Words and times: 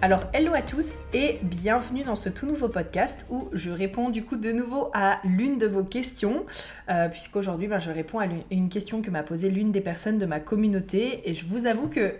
Alors 0.00 0.26
hello 0.32 0.54
à 0.54 0.62
tous 0.62 0.98
et 1.12 1.40
bienvenue 1.42 2.04
dans 2.04 2.14
ce 2.14 2.28
tout 2.28 2.46
nouveau 2.46 2.68
podcast 2.68 3.26
où 3.30 3.48
je 3.52 3.68
réponds 3.72 4.10
du 4.10 4.24
coup 4.24 4.36
de 4.36 4.52
nouveau 4.52 4.92
à 4.94 5.18
l'une 5.24 5.58
de 5.58 5.66
vos 5.66 5.82
questions 5.82 6.46
euh, 6.88 7.08
puisqu'aujourd'hui 7.08 7.66
ben, 7.66 7.80
je 7.80 7.90
réponds 7.90 8.20
à 8.20 8.28
une 8.52 8.68
question 8.68 9.02
que 9.02 9.10
m'a 9.10 9.24
posée 9.24 9.50
l'une 9.50 9.72
des 9.72 9.80
personnes 9.80 10.18
de 10.18 10.24
ma 10.24 10.38
communauté 10.38 11.28
et 11.28 11.34
je 11.34 11.44
vous 11.44 11.66
avoue 11.66 11.88
que 11.88 12.14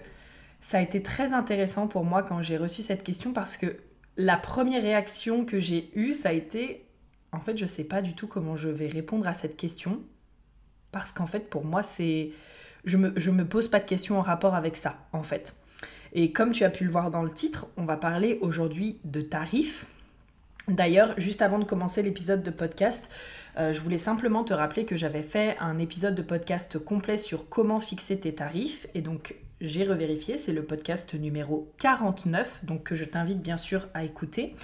ça 0.61 0.79
a 0.79 0.81
été 0.81 1.05
très 1.05 1.33
intéressant 1.33 1.87
pour 1.87 2.03
moi 2.03 2.25
quand 2.25 2.43
j'ai 2.43 2.57
reçu 2.57 2.83
cette 2.83 3.05
question 3.05 3.33
parce 3.33 3.57
que 3.57 3.77
la 4.17 4.37
première 4.37 4.83
réaction 4.83 5.45
que 5.45 5.61
j'ai 5.61 5.93
eue 5.95 6.13
ça 6.13 6.31
a 6.31 6.33
été 6.33 6.85
en 7.31 7.39
fait 7.39 7.57
je 7.57 7.65
sais 7.65 7.85
pas 7.85 8.03
du 8.03 8.15
tout 8.15 8.27
comment 8.27 8.57
je 8.57 8.71
vais 8.71 8.89
répondre 8.89 9.29
à 9.29 9.35
cette 9.35 9.57
question 9.57 10.01
parce 10.91 11.13
qu'en 11.13 11.27
fait 11.27 11.49
pour 11.49 11.65
moi 11.65 11.85
c'est 11.85 12.31
je 12.85 12.97
me, 12.97 13.13
je 13.15 13.31
me 13.31 13.45
pose 13.45 13.69
pas 13.69 13.79
de 13.79 13.87
questions 13.87 14.19
en 14.19 14.23
rapport 14.23 14.57
avec 14.57 14.75
ça 14.75 14.97
en 15.13 15.23
fait. 15.23 15.55
Et 16.13 16.33
comme 16.33 16.53
tu 16.53 16.65
as 16.65 16.71
pu 16.71 16.85
le 16.85 16.91
voir 16.91 17.11
dans 17.11 17.23
le 17.23 17.31
titre, 17.31 17.69
on 17.77 17.85
va 17.85 17.97
parler 17.97 18.39
aujourd'hui 18.41 18.99
de 19.05 19.21
tarifs. 19.21 19.87
D'ailleurs, 20.69 21.15
juste 21.19 21.41
avant 21.41 21.59
de 21.59 21.65
commencer 21.65 22.03
l'épisode 22.03 22.43
de 22.43 22.51
podcast, 22.51 23.11
euh, 23.59 23.73
je 23.73 23.81
voulais 23.81 23.99
simplement 23.99 24.45
te 24.45 24.53
rappeler 24.53 24.85
que 24.85 24.97
j'avais 24.97 25.23
fait 25.23 25.57
un 25.61 25.79
épisode 25.79 26.15
de 26.15 26.23
podcast 26.23 26.79
complet 26.79 27.17
sur 27.17 27.49
comment 27.49 27.81
fixer 27.81 28.21
tes 28.21 28.35
tarifs. 28.35 28.87
Et 28.95 29.01
donc, 29.01 29.35
j'ai 29.61 29.85
revérifié, 29.85 30.37
c'est 30.37 30.53
le 30.53 30.63
podcast 30.63 31.15
numéro 31.15 31.73
49, 31.79 32.65
donc 32.65 32.85
que 32.85 32.95
je 32.95 33.05
t'invite 33.05 33.41
bien 33.41 33.57
sûr 33.57 33.89
à 33.95 34.05
écouter. 34.05 34.55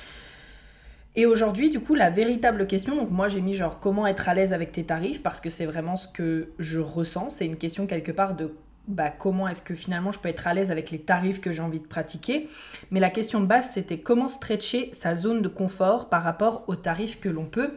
Et 1.16 1.26
aujourd'hui, 1.26 1.70
du 1.70 1.80
coup, 1.80 1.94
la 1.94 2.10
véritable 2.10 2.66
question, 2.66 2.96
donc 2.96 3.10
moi 3.10 3.28
j'ai 3.28 3.40
mis 3.40 3.54
genre 3.54 3.78
comment 3.78 4.06
être 4.06 4.28
à 4.28 4.34
l'aise 4.34 4.52
avec 4.52 4.72
tes 4.72 4.84
tarifs, 4.84 5.22
parce 5.22 5.40
que 5.40 5.48
c'est 5.48 5.66
vraiment 5.66 5.96
ce 5.96 6.08
que 6.08 6.50
je 6.58 6.80
ressens, 6.80 7.30
c'est 7.30 7.46
une 7.46 7.56
question 7.56 7.86
quelque 7.86 8.12
part 8.12 8.34
de 8.34 8.52
bah, 8.86 9.10
comment 9.10 9.48
est-ce 9.48 9.62
que 9.62 9.74
finalement 9.74 10.12
je 10.12 10.18
peux 10.18 10.28
être 10.28 10.46
à 10.46 10.54
l'aise 10.54 10.70
avec 10.70 10.90
les 10.90 11.00
tarifs 11.00 11.40
que 11.40 11.52
j'ai 11.52 11.62
envie 11.62 11.80
de 11.80 11.86
pratiquer. 11.86 12.48
Mais 12.90 13.00
la 13.00 13.10
question 13.10 13.40
de 13.40 13.46
base, 13.46 13.70
c'était 13.70 13.98
comment 13.98 14.28
stretcher 14.28 14.90
sa 14.92 15.14
zone 15.14 15.42
de 15.42 15.48
confort 15.48 16.08
par 16.08 16.22
rapport 16.22 16.64
aux 16.66 16.76
tarifs 16.76 17.20
que 17.20 17.28
l'on 17.28 17.46
peut 17.46 17.72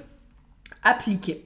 appliquer. 0.83 1.45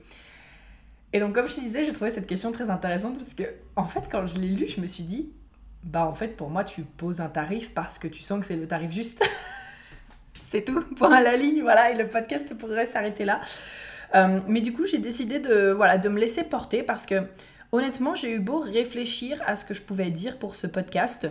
Et 1.13 1.19
donc, 1.19 1.35
comme 1.35 1.47
je 1.47 1.55
disais, 1.55 1.83
j'ai 1.83 1.93
trouvé 1.93 2.09
cette 2.09 2.27
question 2.27 2.51
très 2.51 2.69
intéressante 2.69 3.17
parce 3.17 3.33
que, 3.33 3.43
en 3.75 3.85
fait, 3.85 4.03
quand 4.09 4.25
je 4.27 4.39
l'ai 4.39 4.47
lu, 4.47 4.67
je 4.67 4.79
me 4.79 4.85
suis 4.85 5.03
dit, 5.03 5.29
bah, 5.83 6.05
en 6.05 6.13
fait, 6.13 6.37
pour 6.37 6.49
moi, 6.49 6.63
tu 6.63 6.83
poses 6.83 7.21
un 7.21 7.27
tarif 7.27 7.73
parce 7.73 7.99
que 7.99 8.07
tu 8.07 8.21
sens 8.21 8.39
que 8.39 8.45
c'est 8.45 8.55
le 8.55 8.67
tarif 8.67 8.91
juste. 8.91 9.23
c'est 10.43 10.63
tout, 10.63 10.81
point 10.95 11.13
à 11.13 11.21
la 11.21 11.35
ligne, 11.35 11.61
voilà, 11.61 11.91
et 11.91 11.95
le 11.95 12.07
podcast 12.07 12.57
pourrait 12.57 12.85
s'arrêter 12.85 13.25
là. 13.25 13.41
Euh, 14.15 14.39
mais 14.47 14.61
du 14.61 14.73
coup, 14.73 14.85
j'ai 14.85 14.97
décidé 14.99 15.39
de, 15.39 15.71
voilà, 15.71 15.97
de 15.97 16.09
me 16.09 16.19
laisser 16.19 16.43
porter 16.43 16.83
parce 16.83 17.05
que 17.05 17.23
Honnêtement, 17.71 18.15
j'ai 18.15 18.33
eu 18.33 18.39
beau 18.39 18.59
réfléchir 18.59 19.41
à 19.45 19.55
ce 19.55 19.63
que 19.63 19.73
je 19.73 19.81
pouvais 19.81 20.09
dire 20.09 20.37
pour 20.37 20.55
ce 20.55 20.67
podcast. 20.67 21.27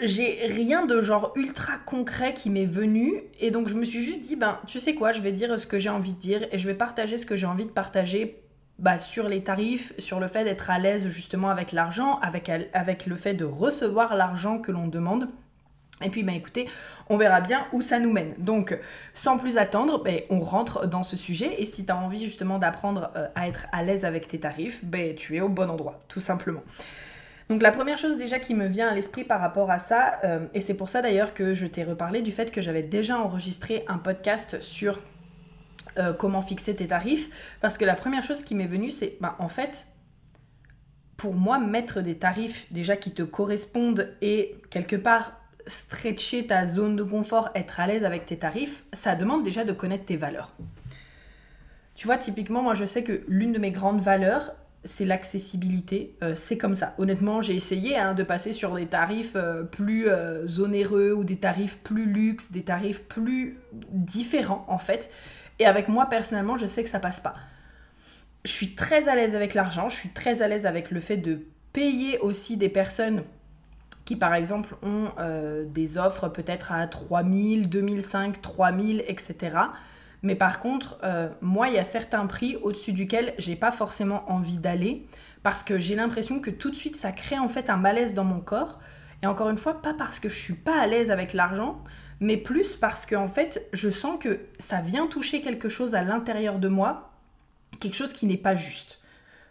J'ai 0.00 0.46
rien 0.46 0.86
de 0.86 1.02
genre 1.02 1.32
ultra 1.36 1.76
concret 1.76 2.32
qui 2.32 2.48
m'est 2.48 2.64
venu 2.64 3.22
et 3.40 3.50
donc 3.50 3.68
je 3.68 3.74
me 3.74 3.84
suis 3.84 4.02
juste 4.02 4.22
dit 4.22 4.36
ben 4.36 4.60
tu 4.66 4.78
sais 4.78 4.94
quoi 4.94 5.10
je 5.10 5.20
vais 5.20 5.32
dire 5.32 5.58
ce 5.58 5.66
que 5.66 5.78
j'ai 5.78 5.88
envie 5.88 6.12
de 6.12 6.18
dire 6.18 6.46
et 6.52 6.56
je 6.56 6.68
vais 6.68 6.74
partager 6.74 7.18
ce 7.18 7.26
que 7.26 7.34
j'ai 7.34 7.46
envie 7.46 7.66
de 7.66 7.70
partager 7.70 8.40
bah, 8.78 8.96
sur 8.96 9.28
les 9.28 9.42
tarifs, 9.42 9.92
sur 9.98 10.20
le 10.20 10.28
fait 10.28 10.44
d'être 10.44 10.70
à 10.70 10.78
l'aise 10.78 11.08
justement 11.08 11.50
avec 11.50 11.72
l'argent, 11.72 12.20
avec, 12.20 12.48
avec 12.72 13.06
le 13.06 13.16
fait 13.16 13.34
de 13.34 13.44
recevoir 13.44 14.14
l'argent 14.14 14.60
que 14.60 14.70
l'on 14.70 14.86
demande 14.86 15.28
et 16.02 16.10
puis, 16.10 16.22
bah, 16.22 16.32
écoutez, 16.32 16.68
on 17.08 17.16
verra 17.16 17.40
bien 17.40 17.66
où 17.72 17.82
ça 17.82 17.98
nous 17.98 18.12
mène. 18.12 18.34
Donc, 18.38 18.78
sans 19.14 19.38
plus 19.38 19.58
attendre, 19.58 20.02
bah, 20.02 20.10
on 20.30 20.40
rentre 20.40 20.86
dans 20.86 21.02
ce 21.02 21.16
sujet. 21.16 21.60
Et 21.60 21.66
si 21.66 21.84
tu 21.84 21.92
as 21.92 21.96
envie 21.96 22.24
justement 22.24 22.58
d'apprendre 22.58 23.10
euh, 23.16 23.28
à 23.34 23.48
être 23.48 23.66
à 23.72 23.82
l'aise 23.82 24.04
avec 24.04 24.28
tes 24.28 24.40
tarifs, 24.40 24.84
bah, 24.84 25.14
tu 25.16 25.36
es 25.36 25.40
au 25.40 25.48
bon 25.48 25.70
endroit, 25.70 26.00
tout 26.08 26.20
simplement. 26.20 26.62
Donc, 27.48 27.62
la 27.62 27.72
première 27.72 27.98
chose 27.98 28.16
déjà 28.16 28.38
qui 28.38 28.54
me 28.54 28.66
vient 28.66 28.88
à 28.88 28.94
l'esprit 28.94 29.24
par 29.24 29.40
rapport 29.40 29.70
à 29.70 29.78
ça, 29.78 30.20
euh, 30.24 30.46
et 30.54 30.60
c'est 30.60 30.74
pour 30.74 30.88
ça 30.88 31.00
d'ailleurs 31.00 31.34
que 31.34 31.54
je 31.54 31.66
t'ai 31.66 31.82
reparlé 31.82 32.20
du 32.20 32.30
fait 32.30 32.50
que 32.50 32.60
j'avais 32.60 32.82
déjà 32.82 33.18
enregistré 33.18 33.84
un 33.88 33.98
podcast 33.98 34.60
sur 34.60 35.00
euh, 35.98 36.12
comment 36.12 36.42
fixer 36.42 36.76
tes 36.76 36.86
tarifs, 36.86 37.30
parce 37.60 37.78
que 37.78 37.86
la 37.86 37.94
première 37.94 38.22
chose 38.22 38.44
qui 38.44 38.54
m'est 38.54 38.66
venue, 38.66 38.90
c'est, 38.90 39.16
bah, 39.20 39.34
en 39.38 39.48
fait, 39.48 39.86
pour 41.16 41.34
moi, 41.34 41.58
mettre 41.58 42.02
des 42.02 42.18
tarifs 42.18 42.72
déjà 42.72 42.96
qui 42.96 43.12
te 43.12 43.22
correspondent 43.22 44.14
et 44.20 44.56
quelque 44.70 44.96
part 44.96 45.32
stretcher 45.68 46.46
ta 46.46 46.66
zone 46.66 46.96
de 46.96 47.04
confort, 47.04 47.50
être 47.54 47.78
à 47.78 47.86
l'aise 47.86 48.04
avec 48.04 48.26
tes 48.26 48.38
tarifs, 48.38 48.84
ça 48.92 49.14
demande 49.14 49.44
déjà 49.44 49.64
de 49.64 49.72
connaître 49.72 50.06
tes 50.06 50.16
valeurs. 50.16 50.52
Tu 51.94 52.06
vois, 52.06 52.16
typiquement, 52.16 52.62
moi 52.62 52.74
je 52.74 52.84
sais 52.84 53.04
que 53.04 53.22
l'une 53.28 53.52
de 53.52 53.58
mes 53.58 53.70
grandes 53.70 54.00
valeurs, 54.00 54.54
c'est 54.84 55.04
l'accessibilité. 55.04 56.16
Euh, 56.22 56.34
c'est 56.34 56.56
comme 56.56 56.74
ça. 56.74 56.94
Honnêtement, 56.98 57.42
j'ai 57.42 57.54
essayé 57.54 57.96
hein, 57.96 58.14
de 58.14 58.22
passer 58.22 58.52
sur 58.52 58.74
des 58.74 58.86
tarifs 58.86 59.36
euh, 59.36 59.62
plus 59.62 60.08
euh, 60.08 60.46
onéreux 60.58 61.12
ou 61.12 61.24
des 61.24 61.36
tarifs 61.36 61.78
plus 61.78 62.06
luxe, 62.06 62.52
des 62.52 62.62
tarifs 62.62 63.04
plus 63.04 63.58
différents 63.72 64.64
en 64.68 64.78
fait. 64.78 65.10
Et 65.58 65.66
avec 65.66 65.88
moi 65.88 66.06
personnellement, 66.06 66.56
je 66.56 66.66
sais 66.66 66.82
que 66.82 66.90
ça 66.90 67.00
passe 67.00 67.20
pas. 67.20 67.34
Je 68.44 68.52
suis 68.52 68.74
très 68.74 69.08
à 69.08 69.16
l'aise 69.16 69.34
avec 69.34 69.54
l'argent, 69.54 69.88
je 69.88 69.96
suis 69.96 70.10
très 70.10 70.42
à 70.42 70.48
l'aise 70.48 70.66
avec 70.66 70.90
le 70.90 71.00
fait 71.00 71.16
de 71.16 71.40
payer 71.72 72.18
aussi 72.20 72.56
des 72.56 72.68
personnes 72.68 73.24
qui 74.08 74.16
par 74.16 74.34
exemple 74.34 74.74
ont 74.82 75.10
euh, 75.18 75.66
des 75.66 75.98
offres 75.98 76.28
peut-être 76.28 76.72
à 76.72 76.86
3000, 76.86 77.68
2005, 77.68 78.40
3000, 78.40 79.04
etc. 79.06 79.58
Mais 80.22 80.34
par 80.34 80.60
contre, 80.60 80.98
euh, 81.04 81.28
moi, 81.42 81.68
il 81.68 81.74
y 81.74 81.78
a 81.78 81.84
certains 81.84 82.24
prix 82.24 82.56
au-dessus 82.62 82.92
duquel 82.92 83.34
j'ai 83.36 83.54
pas 83.54 83.70
forcément 83.70 84.24
envie 84.32 84.56
d'aller 84.56 85.06
parce 85.42 85.62
que 85.62 85.76
j'ai 85.76 85.94
l'impression 85.94 86.40
que 86.40 86.48
tout 86.48 86.70
de 86.70 86.74
suite 86.74 86.96
ça 86.96 87.12
crée 87.12 87.38
en 87.38 87.48
fait 87.48 87.68
un 87.68 87.76
malaise 87.76 88.14
dans 88.14 88.24
mon 88.24 88.40
corps. 88.40 88.78
Et 89.22 89.26
encore 89.26 89.50
une 89.50 89.58
fois, 89.58 89.82
pas 89.82 89.92
parce 89.92 90.20
que 90.20 90.30
je 90.30 90.38
suis 90.38 90.54
pas 90.54 90.80
à 90.80 90.86
l'aise 90.86 91.10
avec 91.10 91.34
l'argent, 91.34 91.78
mais 92.18 92.38
plus 92.38 92.76
parce 92.76 93.04
que 93.04 93.14
en 93.14 93.28
fait, 93.28 93.68
je 93.74 93.90
sens 93.90 94.18
que 94.18 94.40
ça 94.58 94.80
vient 94.80 95.06
toucher 95.06 95.42
quelque 95.42 95.68
chose 95.68 95.94
à 95.94 96.00
l'intérieur 96.00 96.58
de 96.58 96.68
moi, 96.68 97.10
quelque 97.78 97.96
chose 97.96 98.14
qui 98.14 98.24
n'est 98.24 98.38
pas 98.38 98.56
juste. 98.56 99.00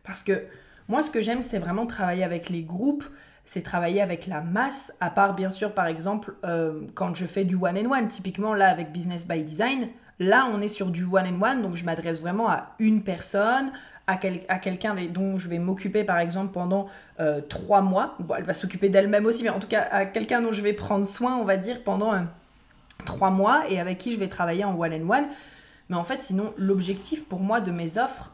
Parce 0.04 0.24
que 0.24 0.46
moi, 0.88 1.04
ce 1.04 1.12
que 1.12 1.22
j'aime, 1.22 1.44
c'est 1.44 1.60
vraiment 1.60 1.86
travailler 1.86 2.24
avec 2.24 2.50
les 2.50 2.64
groupes, 2.64 3.04
c'est 3.48 3.62
travailler 3.62 4.02
avec 4.02 4.28
la 4.28 4.42
masse, 4.42 4.94
à 5.00 5.10
part 5.10 5.34
bien 5.34 5.50
sûr 5.50 5.74
par 5.74 5.88
exemple 5.88 6.36
euh, 6.44 6.82
quand 6.96 7.16
je 7.16 7.26
fais 7.26 7.46
du 7.46 7.56
one 7.56 7.78
and 7.78 7.90
one, 7.90 8.08
typiquement 8.10 8.54
là 8.54 8.70
avec 8.70 8.92
Business 8.92 9.26
by 9.26 9.42
Design, 9.42 9.88
là 10.20 10.50
on 10.54 10.62
est 10.62 10.68
sur 10.68 10.92
du 10.92 11.06
one 11.06 11.26
and 11.26 11.42
one, 11.42 11.62
donc 11.62 11.76
je 11.76 11.86
m'adresse 11.86 12.22
vraiment 12.22 12.50
à 12.50 12.76
une 12.78 13.04
personne, 13.04 13.72
à, 14.06 14.20
à 14.50 14.60
quelqu'un 14.60 14.96
dont 15.10 15.38
je 15.38 15.48
vais 15.48 15.60
m'occuper 15.60 16.04
par 16.04 16.20
exemple 16.20 16.52
pendant 16.52 16.88
euh, 17.22 17.40
trois 17.40 17.82
mois. 17.82 18.16
Bon, 18.20 18.36
elle 18.36 18.44
va 18.44 18.54
s'occuper 18.54 18.90
d'elle-même 18.90 19.26
aussi, 19.26 19.44
mais 19.44 19.50
en 19.50 19.60
tout 19.60 19.68
cas 19.68 19.88
à 19.92 20.06
quelqu'un 20.06 20.42
dont 20.42 20.52
je 20.52 20.62
vais 20.62 20.74
prendre 20.74 21.06
soin, 21.06 21.38
on 21.38 21.46
va 21.46 21.56
dire, 21.56 21.84
pendant 21.84 22.14
euh, 22.14 22.20
trois 23.06 23.30
mois 23.30 23.64
et 23.70 23.80
avec 23.80 23.98
qui 23.98 24.12
je 24.12 24.20
vais 24.20 24.28
travailler 24.28 24.66
en 24.66 24.78
one 24.78 24.94
and 24.94 25.10
one. 25.10 25.26
Mais 25.90 25.96
en 25.96 26.04
fait, 26.04 26.22
sinon, 26.22 26.54
l'objectif 26.58 27.26
pour 27.26 27.40
moi 27.40 27.62
de 27.62 27.72
mes 27.72 27.98
offres, 27.98 28.34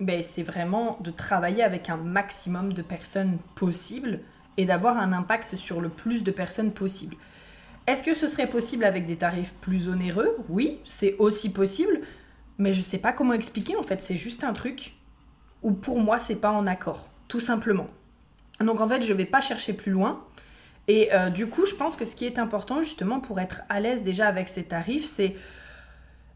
ben, 0.00 0.22
c'est 0.22 0.42
vraiment 0.42 0.98
de 1.00 1.10
travailler 1.10 1.62
avec 1.62 1.88
un 1.88 1.96
maximum 1.96 2.74
de 2.74 2.82
personnes 2.82 3.38
possibles 3.54 4.20
et 4.56 4.64
d'avoir 4.66 4.98
un 4.98 5.12
impact 5.12 5.56
sur 5.56 5.80
le 5.80 5.88
plus 5.88 6.22
de 6.22 6.30
personnes 6.30 6.72
possible. 6.72 7.16
Est-ce 7.86 8.02
que 8.02 8.14
ce 8.14 8.28
serait 8.28 8.48
possible 8.48 8.84
avec 8.84 9.06
des 9.06 9.16
tarifs 9.16 9.54
plus 9.60 9.88
onéreux? 9.88 10.36
Oui, 10.48 10.80
c'est 10.84 11.16
aussi 11.18 11.52
possible, 11.52 12.00
mais 12.58 12.72
je 12.72 12.78
ne 12.78 12.84
sais 12.84 12.98
pas 12.98 13.12
comment 13.12 13.32
expliquer 13.32 13.76
en 13.76 13.82
fait, 13.82 14.00
c'est 14.00 14.16
juste 14.16 14.44
un 14.44 14.52
truc 14.52 14.94
où 15.62 15.72
pour 15.72 16.00
moi 16.00 16.18
c'est 16.18 16.40
pas 16.40 16.50
en 16.50 16.66
accord, 16.66 17.06
tout 17.28 17.40
simplement. 17.40 17.88
Donc 18.60 18.80
en 18.80 18.86
fait, 18.86 19.02
je 19.02 19.12
vais 19.12 19.24
pas 19.24 19.40
chercher 19.40 19.72
plus 19.72 19.92
loin. 19.92 20.24
Et 20.88 21.12
euh, 21.14 21.30
du 21.30 21.46
coup, 21.46 21.66
je 21.66 21.74
pense 21.74 21.96
que 21.96 22.04
ce 22.04 22.16
qui 22.16 22.26
est 22.26 22.38
important 22.38 22.82
justement 22.82 23.20
pour 23.20 23.40
être 23.40 23.62
à 23.68 23.80
l'aise 23.80 24.02
déjà 24.02 24.26
avec 24.26 24.48
ces 24.48 24.64
tarifs, 24.64 25.04
c'est 25.04 25.36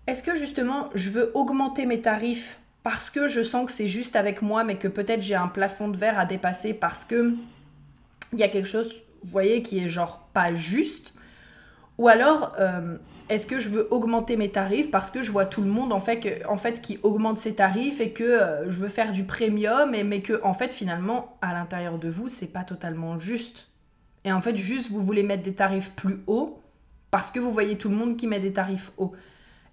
est-ce 0.07 0.23
que 0.23 0.37
justement 0.37 0.91
je 0.95 1.11
veux 1.11 1.31
augmenter 1.35 1.87
mes 1.87 2.01
tarifs 2.01 2.59
parce 2.83 3.11
que 3.11 3.27
je 3.27 3.43
sens 3.43 3.67
que 3.67 3.73
c'est 3.73 3.89
juste 3.89 4.15
avec 4.15 4.43
moi, 4.43 4.63
mais 4.63 4.77
que 4.77 4.89
peut-être 4.89 5.23
j'ai 5.23 5.35
un 5.35 5.49
plafond 5.49 5.89
de 5.89 5.97
verre 5.97 6.19
à 6.19 6.27
dépasser 6.27 6.75
parce 6.75 7.05
que 7.05 7.35
il 8.35 8.41
y 8.41 8.45
a 8.45 8.49
quelque 8.49 8.69
chose, 8.69 8.89
vous 9.23 9.31
voyez, 9.31 9.63
qui 9.63 9.79
est 9.79 9.89
genre 9.89 10.29
pas 10.33 10.53
juste. 10.53 11.13
Ou 11.99 12.09
alors, 12.09 12.55
euh, 12.59 12.97
est-ce 13.29 13.47
que 13.47 13.59
je 13.59 13.69
veux 13.69 13.89
augmenter 13.93 14.37
mes 14.37 14.51
tarifs 14.51 14.91
parce 14.91 15.11
que 15.11 15.23
je 15.23 15.33
vois 15.33 15.47
tout 15.47 15.63
le 15.63 15.71
monde 15.71 15.93
en 15.93 16.01
fait, 16.01 16.81
qui 16.83 16.99
augmente 17.03 17.39
ses 17.39 17.55
tarifs 17.55 18.01
et 18.01 18.11
que 18.11 18.25
euh, 18.25 18.71
je 18.71 18.77
veux 18.77 18.89
faire 18.89 19.13
du 19.13 19.25
premium 19.25 19.95
et 19.95 20.05
mais 20.05 20.21
que 20.21 20.41
en 20.43 20.53
fait 20.53 20.75
finalement 20.75 21.37
à 21.41 21.55
l'intérieur 21.55 21.99
de 21.99 22.09
vous 22.09 22.29
c'est 22.29 22.47
pas 22.47 22.65
totalement 22.65 23.19
juste. 23.19 23.69
Et 24.25 24.33
en 24.33 24.41
fait 24.41 24.57
juste 24.57 24.91
vous 24.91 25.01
voulez 25.01 25.23
mettre 25.23 25.43
des 25.43 25.55
tarifs 25.55 25.93
plus 25.93 26.19
hauts 26.27 26.61
parce 27.11 27.31
que 27.31 27.41
vous 27.41 27.53
voyez 27.53 27.79
tout 27.79 27.89
le 27.89 27.97
monde 27.97 28.17
qui 28.17 28.27
met 28.27 28.41
des 28.41 28.53
tarifs 28.53 28.93
hauts. 28.99 29.13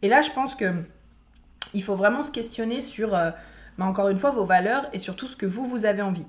Et 0.01 0.07
là 0.07 0.21
je 0.21 0.31
pense 0.31 0.55
que 0.55 0.71
il 1.73 1.83
faut 1.83 1.95
vraiment 1.95 2.21
se 2.21 2.31
questionner 2.31 2.79
sur 2.79 3.15
euh, 3.15 3.31
bah, 3.77 3.85
encore 3.85 4.07
une 4.07 4.17
fois 4.17 4.31
vos 4.31 4.45
valeurs 4.45 4.87
et 4.93 4.99
surtout 4.99 5.27
ce 5.27 5.35
que 5.35 5.45
vous 5.45 5.67
vous 5.67 5.85
avez 5.85 6.01
envie 6.01 6.25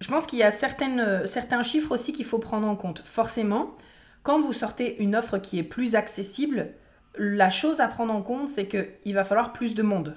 je 0.00 0.08
pense 0.08 0.26
qu'il 0.26 0.38
y 0.38 0.42
a 0.42 0.50
certaines, 0.50 1.00
euh, 1.00 1.26
certains 1.26 1.62
chiffres 1.62 1.92
aussi 1.92 2.12
qu'il 2.12 2.24
faut 2.24 2.38
prendre 2.38 2.66
en 2.66 2.76
compte. 2.76 3.02
Forcément 3.04 3.74
quand 4.22 4.40
vous 4.40 4.52
sortez 4.52 5.02
une 5.02 5.16
offre 5.16 5.38
qui 5.38 5.58
est 5.58 5.62
plus 5.62 5.94
accessible, 5.94 6.68
la 7.16 7.48
chose 7.48 7.80
à 7.80 7.88
prendre 7.88 8.12
en 8.12 8.22
compte, 8.22 8.48
c'est 8.48 8.66
qu'il 8.66 9.14
va 9.14 9.24
falloir 9.24 9.54
plus 9.54 9.74
de 9.74 9.82
monde. 9.82 10.16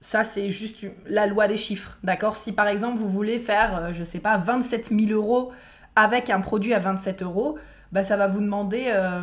Ça, 0.00 0.24
c'est 0.24 0.50
juste 0.50 0.84
la 1.06 1.28
loi 1.28 1.46
des 1.46 1.56
chiffres, 1.56 1.96
d'accord? 2.02 2.34
Si 2.34 2.52
par 2.52 2.66
exemple 2.66 2.98
vous 2.98 3.08
voulez 3.08 3.38
faire, 3.38 3.76
euh, 3.76 3.92
je 3.92 4.02
sais 4.02 4.18
pas, 4.18 4.36
27 4.36 4.88
000 4.88 5.12
euros 5.12 5.52
avec 5.94 6.28
un 6.28 6.40
produit 6.40 6.74
à 6.74 6.80
27 6.80 7.22
euros, 7.22 7.56
bah 7.92 8.02
ça 8.02 8.16
va 8.16 8.26
vous 8.26 8.40
demander 8.40 8.86
euh, 8.88 9.20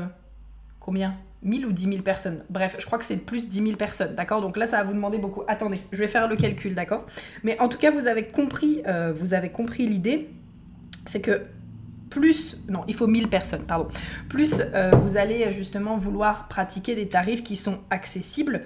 combien? 0.80 1.16
1000 1.44 1.66
ou 1.66 1.72
10 1.72 1.84
000 1.84 2.02
personnes. 2.02 2.44
Bref, 2.50 2.76
je 2.80 2.86
crois 2.86 2.98
que 2.98 3.06
c'est 3.06 3.18
plus 3.18 3.48
10 3.48 3.64
000 3.64 3.76
personnes, 3.78 4.16
d'accord? 4.16 4.42
Donc 4.42 4.58
là, 4.58 4.68
ça 4.68 4.78
va 4.78 4.84
vous 4.84 4.94
demander 4.94 5.18
beaucoup. 5.18 5.44
Attendez, 5.48 5.80
je 5.92 5.98
vais 5.98 6.08
faire 6.08 6.28
le 6.28 6.36
calcul, 6.36 6.76
d'accord? 6.76 7.06
Mais 7.44 7.60
en 7.60 7.70
tout 7.70 7.78
cas, 7.78 7.92
vous 7.92 8.08
avez 8.08 8.24
compris, 8.24 8.82
euh, 8.88 9.14
vous 9.14 9.34
avez 9.34 9.50
compris 9.50 9.88
l'idée. 9.88 10.30
C'est 11.06 11.22
que 11.22 11.44
plus, 12.10 12.58
non, 12.68 12.84
il 12.88 12.96
faut 12.96 13.08
1000 13.08 13.28
personnes, 13.28 13.64
pardon, 13.64 13.88
plus 14.30 14.56
euh, 14.74 14.92
vous 14.92 15.16
allez 15.16 15.52
justement 15.54 15.98
vouloir 15.98 16.48
pratiquer 16.48 16.96
des 16.96 17.08
tarifs 17.08 17.44
qui 17.44 17.56
sont 17.56 17.80
accessibles, 17.92 18.64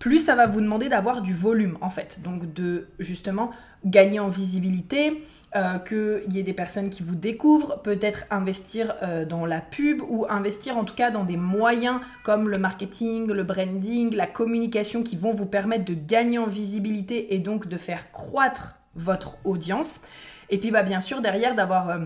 plus 0.00 0.18
ça 0.18 0.34
va 0.34 0.46
vous 0.46 0.60
demander 0.60 0.88
d'avoir 0.88 1.22
du 1.22 1.32
volume 1.32 1.78
en 1.80 1.90
fait. 1.90 2.20
Donc 2.22 2.52
de 2.52 2.88
justement 2.98 3.50
gagner 3.84 4.18
en 4.18 4.26
visibilité, 4.28 5.22
euh, 5.54 5.78
qu'il 5.78 6.32
y 6.34 6.40
ait 6.40 6.42
des 6.42 6.52
personnes 6.52 6.90
qui 6.90 7.04
vous 7.04 7.14
découvrent, 7.14 7.80
peut-être 7.82 8.24
investir 8.30 8.96
euh, 9.02 9.24
dans 9.24 9.46
la 9.46 9.60
pub 9.60 10.02
ou 10.08 10.26
investir 10.28 10.76
en 10.76 10.84
tout 10.84 10.94
cas 10.94 11.12
dans 11.12 11.24
des 11.24 11.36
moyens 11.36 12.00
comme 12.24 12.48
le 12.48 12.58
marketing, 12.58 13.30
le 13.30 13.44
branding, 13.44 14.12
la 14.16 14.26
communication 14.26 15.04
qui 15.04 15.16
vont 15.16 15.32
vous 15.32 15.46
permettre 15.46 15.84
de 15.84 15.94
gagner 15.94 16.38
en 16.38 16.46
visibilité 16.46 17.34
et 17.34 17.38
donc 17.38 17.68
de 17.68 17.76
faire 17.76 18.10
croître 18.10 18.76
votre 18.96 19.36
audience. 19.44 20.00
Et 20.48 20.58
puis 20.58 20.72
bah, 20.72 20.82
bien 20.82 21.00
sûr 21.00 21.20
derrière 21.20 21.54
d'avoir 21.54 22.00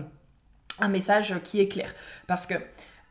un 0.79 0.87
message 0.89 1.35
qui 1.43 1.61
est 1.61 1.69
clair. 1.69 1.93
Parce 2.27 2.45
que 2.45 2.55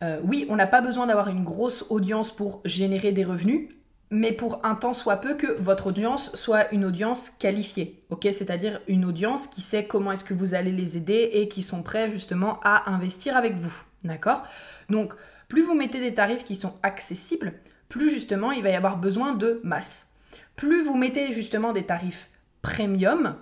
euh, 0.03 0.21
oui, 0.25 0.47
on 0.49 0.57
n'a 0.57 0.67
pas 0.67 0.81
besoin 0.81 1.07
d'avoir 1.07 1.29
une 1.29 1.45
grosse 1.45 1.87
audience 1.89 2.31
pour 2.31 2.61
générer 2.65 3.13
des 3.13 3.25
revenus, 3.25 3.69
mais 4.15 4.31
pour 4.31 4.65
un 4.65 4.77
temps 4.77 4.95
soit 4.95 5.17
peu 5.17 5.35
que 5.35 5.61
votre 5.61 5.89
audience 5.89 6.35
soit 6.37 6.73
une 6.73 6.85
audience 6.85 7.31
qualifiée, 7.31 8.01
ok? 8.11 8.29
C'est-à-dire 8.31 8.81
une 8.87 9.05
audience 9.05 9.49
qui 9.49 9.61
sait 9.61 9.87
comment 9.87 10.13
est-ce 10.13 10.23
que 10.23 10.35
vous 10.35 10.55
allez 10.55 10.71
les 10.71 10.97
aider 10.97 11.31
et 11.33 11.49
qui 11.49 11.63
sont 11.63 11.83
prêts 11.83 12.09
justement 12.09 12.61
à 12.63 12.93
investir 12.93 13.37
avec 13.37 13.55
vous, 13.55 13.75
d'accord? 14.05 14.45
Donc, 14.89 15.15
plus 15.49 15.63
vous 15.63 15.75
mettez 15.75 15.99
des 15.99 16.15
tarifs 16.15 16.45
qui 16.45 16.55
sont 16.55 16.75
accessibles, 16.85 17.55
plus 17.89 18.09
justement 18.09 18.53
il 18.53 18.63
va 18.63 18.71
y 18.71 18.77
avoir 18.77 18.99
besoin 18.99 19.35
de 19.35 19.61
masse. 19.65 20.11
Plus 20.55 20.85
vous 20.85 20.97
mettez 20.97 21.33
justement 21.33 21.73
des 21.73 21.83
tarifs 21.85 22.31
premium, 22.63 23.35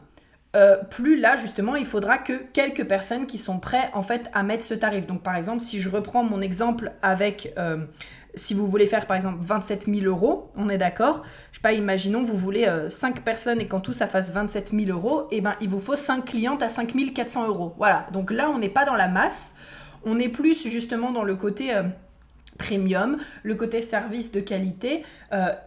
euh, 0.57 0.77
plus 0.91 1.21
là 1.21 1.37
justement 1.37 1.77
il 1.77 1.85
faudra 1.85 2.17
que 2.17 2.33
quelques 2.55 2.85
personnes 2.85 3.27
qui 3.27 3.37
sont 3.37 3.59
prêtes 3.59 3.91
en 3.93 4.03
fait 4.03 4.31
à 4.33 4.43
mettre 4.43 4.65
ce 4.65 4.73
tarif. 4.73 5.07
Donc 5.07 5.23
par 5.23 5.37
exemple 5.37 5.61
si 5.61 5.81
je 5.81 5.91
reprends 5.91 6.25
mon 6.25 6.41
exemple 6.41 6.93
avec 7.03 7.53
euh, 7.59 7.85
si 8.35 8.55
vous 8.55 8.67
voulez 8.67 8.87
faire 8.87 9.07
par 9.07 9.17
exemple 9.17 9.39
27 9.41 9.87
000 9.93 10.07
euros, 10.07 10.51
on 10.57 10.69
est 10.69 10.79
d'accord 10.79 11.23
Je 11.51 11.59
sais 11.59 11.63
pas, 11.63 11.73
imaginons 11.73 12.23
vous 12.23 12.37
voulez 12.37 12.69
5 12.89 13.19
euh, 13.19 13.21
personnes 13.23 13.61
et 13.61 13.67
qu'en 13.67 13.81
tout 13.81 13.93
ça 13.93 14.07
fasse 14.07 14.31
27 14.31 14.73
000 14.73 14.91
euros, 14.91 15.29
et 15.31 15.39
eh 15.39 15.41
ben 15.41 15.55
il 15.61 15.69
vous 15.69 15.79
faut 15.79 15.97
5 15.97 16.25
clientes 16.25 16.63
à 16.63 16.69
5 16.69 16.95
400 17.15 17.49
euros. 17.49 17.75
Voilà, 17.77 18.07
donc 18.13 18.31
là 18.31 18.51
on 18.51 18.59
n'est 18.59 18.69
pas 18.69 18.85
dans 18.85 18.97
la 18.97 19.09
masse, 19.09 19.55
on 20.05 20.19
est 20.19 20.29
plus 20.29 20.69
justement 20.69 21.11
dans 21.13 21.25
le 21.25 21.37
côté 21.37 21.75
premium, 22.59 23.19
le 23.43 23.55
côté 23.55 23.81
service 23.83 24.33
de 24.33 24.41
qualité, 24.41 25.05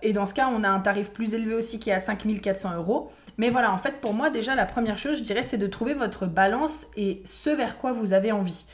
et 0.01 0.13
dans 0.13 0.25
ce 0.25 0.33
cas 0.33 0.49
on 0.53 0.63
a 0.63 0.69
un 0.69 0.79
tarif 0.79 1.11
plus 1.11 1.33
élevé 1.33 1.55
aussi 1.55 1.79
qui 1.79 1.89
est 1.89 1.93
à 1.93 1.99
5 1.99 2.25
400 2.41 2.75
euros. 2.75 3.11
Mais 3.37 3.49
voilà, 3.49 3.71
en 3.71 3.77
fait, 3.77 3.99
pour 3.99 4.13
moi, 4.13 4.29
déjà, 4.29 4.55
la 4.55 4.65
première 4.65 4.97
chose, 4.97 5.17
je 5.17 5.23
dirais, 5.23 5.43
c'est 5.43 5.57
de 5.57 5.67
trouver 5.67 5.93
votre 5.93 6.25
balance 6.25 6.87
et 6.95 7.21
ce 7.25 7.49
vers 7.49 7.77
quoi 7.77 7.91
vous 7.91 8.13
avez 8.13 8.31
envie. 8.31 8.65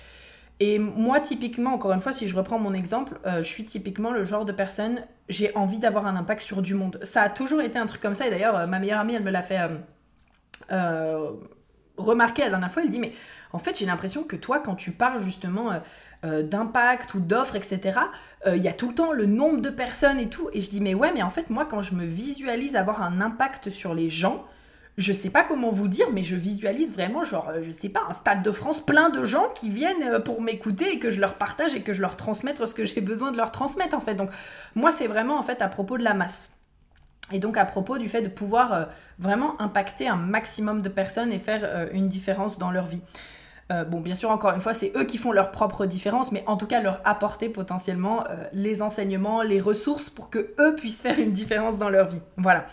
Et 0.64 0.78
moi, 0.78 1.20
typiquement, 1.20 1.74
encore 1.74 1.92
une 1.92 2.02
fois, 2.02 2.12
si 2.12 2.28
je 2.28 2.36
reprends 2.36 2.60
mon 2.60 2.76
exemple, 2.76 3.18
euh, 3.26 3.38
je 3.38 3.48
suis 3.48 3.66
typiquement 3.66 4.12
le 4.12 4.24
genre 4.24 4.46
de 4.46 4.52
personne, 4.52 5.02
j'ai 5.28 5.52
envie 5.56 5.80
d'avoir 5.80 6.06
un 6.06 6.16
impact 6.16 6.42
sur 6.42 6.62
du 6.62 6.76
monde. 6.76 7.00
Ça 7.02 7.24
a 7.24 7.30
toujours 7.30 7.62
été 7.62 7.80
un 7.80 7.88
truc 7.88 8.00
comme 8.00 8.14
ça, 8.14 8.28
et 8.28 8.30
d'ailleurs, 8.30 8.56
euh, 8.56 8.68
ma 8.68 8.78
meilleure 8.78 9.00
amie, 9.00 9.16
elle 9.16 9.24
me 9.24 9.32
l'a 9.32 9.42
fait 9.42 9.60
euh, 10.72 11.32
remarquer 11.98 12.44
la 12.44 12.50
dernière 12.52 12.70
fois, 12.70 12.84
elle 12.84 12.90
dit, 12.90 13.00
mais 13.00 13.12
en 13.54 13.58
fait, 13.58 13.76
j'ai 13.80 13.88
l'impression 13.88 14.22
que 14.22 14.36
toi, 14.36 14.60
quand 14.60 14.76
tu 14.76 14.92
parles 14.92 15.24
justement 15.24 15.82
d'impact 16.24 17.16
ou 17.16 17.22
d'offres, 17.22 17.56
etc., 17.56 18.00
il 18.46 18.62
y 18.62 18.68
a 18.68 18.74
tout 18.74 18.90
le 18.90 18.94
temps 18.94 19.14
le 19.14 19.26
nombre 19.26 19.62
de 19.62 19.72
personnes 19.72 20.20
et 20.20 20.30
tout, 20.30 20.50
et 20.54 20.62
je 20.62 20.70
dis, 20.70 20.80
mais 20.80 20.94
ouais, 20.94 21.12
mais 21.12 21.24
en 21.24 21.32
fait, 21.32 21.50
moi, 21.50 21.66
quand 21.66 21.82
je 21.82 21.96
me 21.96 22.06
visualise 22.06 22.76
avoir 22.76 23.02
un 23.02 23.20
impact 23.20 23.72
sur 23.72 23.96
les 23.96 24.10
gens, 24.10 24.46
je 24.98 25.14
sais 25.14 25.30
pas 25.30 25.44
comment 25.44 25.72
vous 25.72 25.88
dire, 25.88 26.08
mais 26.12 26.24
je 26.24 26.36
visualise 26.36 26.92
vraiment, 26.94 27.24
genre, 27.24 27.50
euh, 27.50 27.64
je 27.64 27.72
sais 27.72 27.90
pas, 27.90 28.02
un 28.10 28.14
stade 28.14 28.44
de 28.44 28.52
France 28.52 28.86
plein 28.86 29.10
de 29.10 29.24
gens 29.24 29.48
qui 29.56 29.70
viennent 29.70 30.04
euh, 30.04 30.20
pour 30.20 30.42
m'écouter 30.42 30.94
et 30.94 31.00
que 31.00 31.10
je 31.10 31.22
leur 31.22 31.36
partage 31.36 31.74
et 31.74 31.82
que 31.82 31.94
je 31.94 32.02
leur 32.02 32.18
transmette 32.18 32.64
ce 32.66 32.76
que 32.76 32.86
j'ai 32.86 33.02
besoin 33.02 33.32
de 33.32 33.38
leur 33.38 33.52
transmettre, 33.52 33.96
en 33.96 34.02
fait. 34.02 34.16
Donc, 34.16 34.30
moi, 34.76 34.92
c'est 34.92 35.08
vraiment, 35.08 35.38
en 35.38 35.44
fait, 35.44 35.62
à 35.62 35.70
propos 35.70 35.98
de 35.98 36.04
la 36.04 36.14
masse. 36.14 36.52
Et 37.32 37.40
donc, 37.40 37.56
à 37.56 37.64
propos 37.64 37.98
du 37.98 38.10
fait 38.10 38.22
de 38.22 38.28
pouvoir 38.28 38.74
euh, 38.74 38.86
vraiment 39.18 39.60
impacter 39.62 40.10
un 40.10 40.18
maximum 40.18 40.82
de 40.82 40.90
personnes 40.90 41.32
et 41.32 41.40
faire 41.40 41.90
une 41.94 42.10
différence 42.10 42.58
dans 42.58 42.72
leur 42.72 42.86
vie. 42.88 43.02
bon, 43.88 44.02
bien 44.02 44.16
sûr, 44.16 44.30
encore 44.30 44.54
une 44.54 44.60
fois, 44.60 44.74
c'est 44.74 44.92
eux 44.98 45.06
qui 45.06 45.18
font 45.18 45.32
leur 45.32 45.52
propre 45.52 45.86
différence, 45.86 46.34
mais 46.34 46.44
en 46.46 46.58
tout 46.58 46.68
cas, 46.68 46.82
leur 46.82 47.00
apporter 47.06 47.48
potentiellement 47.48 48.26
les 48.52 48.82
enseignements, 48.82 49.44
les 49.44 49.62
ressources 49.62 50.10
pour 50.10 50.30
que 50.30 50.54
eux 50.60 50.76
puissent 50.76 51.02
faire 51.02 51.20
une 51.20 51.32
différence 51.32 51.78
dans 51.78 51.90
leur 51.90 52.08
vie. 52.08 52.20
Voilà. 52.36 52.66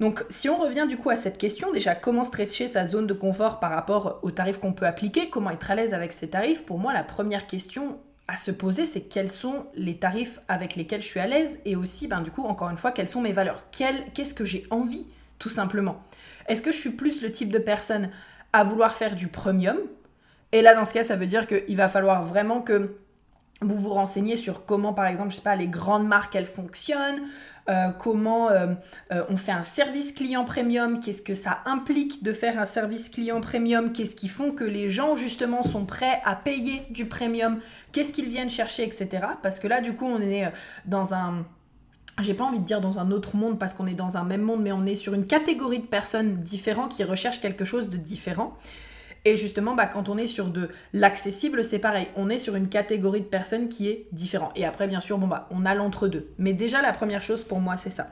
Donc 0.00 0.24
si 0.28 0.48
on 0.48 0.56
revient 0.56 0.86
du 0.88 0.96
coup 0.96 1.10
à 1.10 1.16
cette 1.16 1.38
question, 1.38 1.72
déjà 1.72 1.94
comment 1.94 2.24
stretcher 2.24 2.66
sa 2.66 2.86
zone 2.86 3.06
de 3.06 3.14
confort 3.14 3.60
par 3.60 3.70
rapport 3.70 4.18
aux 4.22 4.30
tarifs 4.30 4.58
qu'on 4.58 4.72
peut 4.72 4.86
appliquer, 4.86 5.30
comment 5.30 5.50
être 5.50 5.70
à 5.70 5.74
l'aise 5.74 5.94
avec 5.94 6.12
ces 6.12 6.30
tarifs, 6.30 6.64
pour 6.64 6.78
moi 6.78 6.92
la 6.92 7.04
première 7.04 7.46
question 7.46 7.98
à 8.26 8.36
se 8.36 8.50
poser 8.50 8.86
c'est 8.86 9.02
quels 9.02 9.30
sont 9.30 9.66
les 9.74 9.98
tarifs 9.98 10.40
avec 10.48 10.76
lesquels 10.76 11.02
je 11.02 11.06
suis 11.06 11.20
à 11.20 11.26
l'aise 11.26 11.60
et 11.64 11.76
aussi 11.76 12.08
ben, 12.08 12.22
du 12.22 12.30
coup 12.30 12.42
encore 12.44 12.70
une 12.70 12.76
fois 12.76 12.90
quelles 12.90 13.08
sont 13.08 13.20
mes 13.20 13.32
valeurs, 13.32 13.62
qu'est-ce 13.70 14.34
que 14.34 14.44
j'ai 14.44 14.66
envie 14.70 15.06
tout 15.38 15.48
simplement? 15.48 16.02
Est-ce 16.48 16.62
que 16.62 16.72
je 16.72 16.78
suis 16.78 16.90
plus 16.90 17.22
le 17.22 17.30
type 17.30 17.52
de 17.52 17.58
personne 17.58 18.10
à 18.52 18.64
vouloir 18.64 18.94
faire 18.94 19.14
du 19.14 19.28
premium? 19.28 19.76
Et 20.52 20.62
là 20.62 20.74
dans 20.74 20.84
ce 20.84 20.94
cas 20.94 21.04
ça 21.04 21.16
veut 21.16 21.26
dire 21.26 21.46
qu'il 21.46 21.76
va 21.76 21.88
falloir 21.88 22.24
vraiment 22.24 22.62
que 22.62 22.96
vous 23.60 23.76
vous 23.76 23.90
renseignez 23.90 24.36
sur 24.36 24.64
comment, 24.64 24.92
par 24.92 25.06
exemple, 25.06 25.30
je 25.30 25.36
sais 25.36 25.42
pas, 25.42 25.56
les 25.56 25.68
grandes 25.68 26.06
marques, 26.06 26.34
elles 26.34 26.46
fonctionnent, 26.46 27.22
euh, 27.68 27.88
comment 27.98 28.50
euh, 28.50 28.74
euh, 29.10 29.24
on 29.30 29.36
fait 29.38 29.52
un 29.52 29.62
service 29.62 30.12
client 30.12 30.44
premium, 30.44 31.00
qu'est-ce 31.00 31.22
que 31.22 31.34
ça 31.34 31.60
implique 31.64 32.22
de 32.22 32.32
faire 32.32 32.58
un 32.58 32.66
service 32.66 33.08
client 33.08 33.40
premium, 33.40 33.92
qu'est-ce 33.92 34.14
qui 34.14 34.28
font 34.28 34.52
que 34.52 34.64
les 34.64 34.90
gens, 34.90 35.16
justement, 35.16 35.62
sont 35.62 35.86
prêts 35.86 36.20
à 36.24 36.36
payer 36.36 36.82
du 36.90 37.06
premium, 37.06 37.60
qu'est-ce 37.92 38.12
qu'ils 38.12 38.28
viennent 38.28 38.50
chercher, 38.50 38.84
etc. 38.84 39.26
Parce 39.42 39.58
que 39.58 39.66
là, 39.66 39.80
du 39.80 39.94
coup, 39.94 40.06
on 40.06 40.20
est 40.20 40.52
dans 40.84 41.14
un 41.14 41.46
j'ai 42.22 42.34
pas 42.34 42.44
envie 42.44 42.60
de 42.60 42.64
dire 42.64 42.80
dans 42.80 43.00
un 43.00 43.10
autre 43.10 43.34
monde 43.34 43.58
parce 43.58 43.74
qu'on 43.74 43.88
est 43.88 43.94
dans 43.94 44.16
un 44.16 44.22
même 44.22 44.42
monde, 44.42 44.62
mais 44.62 44.70
on 44.70 44.86
est 44.86 44.94
sur 44.94 45.14
une 45.14 45.26
catégorie 45.26 45.80
de 45.80 45.86
personnes 45.86 46.36
différentes 46.42 46.92
qui 46.92 47.02
recherchent 47.02 47.40
quelque 47.40 47.64
chose 47.64 47.88
de 47.88 47.96
différent. 47.96 48.56
Et 49.24 49.36
justement, 49.36 49.74
bah, 49.74 49.86
quand 49.86 50.08
on 50.08 50.18
est 50.18 50.26
sur 50.26 50.48
de 50.48 50.68
l'accessible, 50.92 51.64
c'est 51.64 51.78
pareil. 51.78 52.08
On 52.16 52.28
est 52.28 52.38
sur 52.38 52.56
une 52.56 52.68
catégorie 52.68 53.22
de 53.22 53.26
personnes 53.26 53.68
qui 53.68 53.88
est 53.88 54.06
différente. 54.12 54.52
Et 54.54 54.66
après, 54.66 54.86
bien 54.86 55.00
sûr, 55.00 55.16
bon, 55.18 55.26
bah, 55.26 55.48
on 55.50 55.64
a 55.64 55.74
l'entre-deux. 55.74 56.28
Mais 56.38 56.52
déjà, 56.52 56.82
la 56.82 56.92
première 56.92 57.22
chose 57.22 57.42
pour 57.42 57.60
moi, 57.60 57.76
c'est 57.76 57.90
ça. 57.90 58.08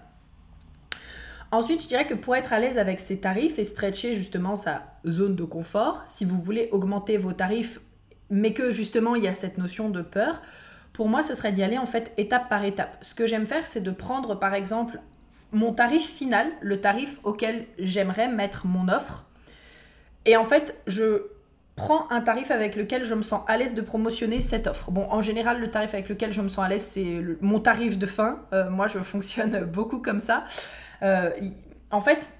Ensuite, 1.50 1.82
je 1.82 1.88
dirais 1.88 2.06
que 2.06 2.14
pour 2.14 2.34
être 2.34 2.54
à 2.54 2.58
l'aise 2.58 2.78
avec 2.78 2.98
ces 2.98 3.20
tarifs 3.20 3.58
et 3.58 3.64
stretcher 3.64 4.14
justement 4.14 4.56
sa 4.56 4.84
zone 5.06 5.36
de 5.36 5.44
confort, 5.44 6.02
si 6.06 6.24
vous 6.24 6.40
voulez 6.40 6.70
augmenter 6.72 7.18
vos 7.18 7.34
tarifs, 7.34 7.78
mais 8.30 8.54
que 8.54 8.72
justement 8.72 9.14
il 9.14 9.24
y 9.24 9.28
a 9.28 9.34
cette 9.34 9.58
notion 9.58 9.90
de 9.90 10.00
peur, 10.00 10.40
pour 10.94 11.08
moi, 11.08 11.20
ce 11.20 11.34
serait 11.34 11.52
d'y 11.52 11.62
aller 11.62 11.76
en 11.76 11.84
fait 11.84 12.14
étape 12.16 12.48
par 12.48 12.64
étape. 12.64 12.96
Ce 13.02 13.14
que 13.14 13.26
j'aime 13.26 13.44
faire, 13.44 13.66
c'est 13.66 13.82
de 13.82 13.90
prendre 13.90 14.38
par 14.38 14.54
exemple 14.54 14.98
mon 15.52 15.74
tarif 15.74 16.08
final, 16.08 16.48
le 16.62 16.80
tarif 16.80 17.20
auquel 17.22 17.66
j'aimerais 17.78 18.28
mettre 18.28 18.66
mon 18.66 18.88
offre, 18.88 19.26
et 20.24 20.36
en 20.36 20.44
fait, 20.44 20.80
je 20.86 21.26
prends 21.76 22.10
un 22.10 22.20
tarif 22.20 22.50
avec 22.50 22.76
lequel 22.76 23.04
je 23.04 23.14
me 23.14 23.22
sens 23.22 23.42
à 23.48 23.56
l'aise 23.56 23.74
de 23.74 23.80
promotionner 23.80 24.40
cette 24.40 24.66
offre. 24.66 24.90
Bon, 24.90 25.06
en 25.10 25.20
général, 25.20 25.60
le 25.60 25.70
tarif 25.70 25.94
avec 25.94 26.08
lequel 26.08 26.32
je 26.32 26.40
me 26.40 26.48
sens 26.48 26.64
à 26.64 26.68
l'aise, 26.68 26.84
c'est 26.84 27.20
mon 27.40 27.60
tarif 27.60 27.98
de 27.98 28.06
fin. 28.06 28.40
Euh, 28.52 28.70
moi, 28.70 28.88
je 28.88 28.98
fonctionne 28.98 29.64
beaucoup 29.72 29.98
comme 29.98 30.20
ça. 30.20 30.44
Euh, 31.02 31.30
en 31.90 32.00
fait, 32.00 32.30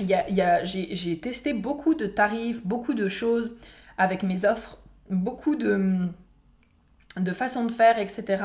y 0.00 0.14
a, 0.14 0.64
j'ai 0.64 1.18
testé 1.18 1.52
beaucoup 1.52 1.94
de 1.94 2.06
tarifs, 2.06 2.64
beaucoup 2.64 2.94
de 2.94 3.08
choses 3.08 3.56
avec 3.98 4.22
mes 4.22 4.44
offres, 4.44 4.78
beaucoup 5.10 5.56
de, 5.56 6.06
de 7.16 7.32
façons 7.32 7.64
de 7.64 7.72
faire, 7.72 7.98
etc. 7.98 8.44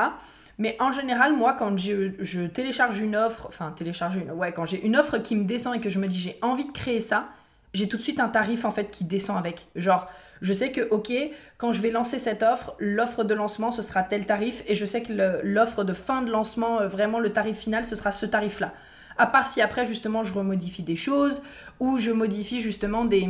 Mais 0.57 0.77
en 0.79 0.91
général, 0.91 1.33
moi, 1.33 1.53
quand 1.53 1.77
je, 1.77 2.47
télécharge 2.47 2.99
une 2.99 3.15
offre, 3.15 3.47
enfin 3.47 3.71
télécharge 3.71 4.15
une, 4.15 4.31
ouais, 4.31 4.51
quand 4.53 4.65
j'ai 4.65 4.85
une 4.85 4.95
offre 4.95 5.17
qui 5.17 5.35
me 5.35 5.43
descend 5.43 5.75
et 5.75 5.79
que 5.79 5.89
je 5.89 5.99
me 5.99 6.07
dis 6.07 6.19
j'ai 6.19 6.37
envie 6.41 6.65
de 6.65 6.71
créer 6.71 7.01
ça, 7.01 7.29
j'ai 7.75 7.87
tout 7.87 7.97
de 7.97 8.01
suite 8.01 8.19
un 8.19 8.29
tarif 8.29 8.65
en 8.65 8.71
fait 8.71 8.91
qui 8.91 9.03
descend 9.03 9.37
avec. 9.37 9.67
Genre, 9.75 10.07
je 10.41 10.53
sais 10.53 10.71
que, 10.71 10.87
ok, 10.89 11.11
quand 11.57 11.71
je 11.71 11.81
vais 11.81 11.91
lancer 11.91 12.19
cette 12.19 12.43
offre, 12.43 12.75
l'offre 12.79 13.23
de 13.23 13.33
lancement, 13.33 13.71
ce 13.71 13.81
sera 13.81 14.03
tel 14.03 14.25
tarif, 14.25 14.63
et 14.67 14.75
je 14.75 14.85
sais 14.85 15.01
que 15.01 15.41
l'offre 15.43 15.83
de 15.83 15.93
fin 15.93 16.21
de 16.21 16.31
lancement, 16.31 16.81
euh, 16.81 16.87
vraiment 16.87 17.19
le 17.19 17.31
tarif 17.31 17.57
final, 17.57 17.85
ce 17.85 17.95
sera 17.95 18.11
ce 18.11 18.25
tarif-là. 18.25 18.73
À 19.17 19.27
part 19.27 19.47
si 19.47 19.61
après, 19.61 19.85
justement, 19.85 20.23
je 20.23 20.33
remodifie 20.33 20.83
des 20.83 20.95
choses, 20.95 21.41
ou 21.79 21.97
je 21.97 22.11
modifie 22.11 22.59
justement 22.59 23.05
des, 23.05 23.29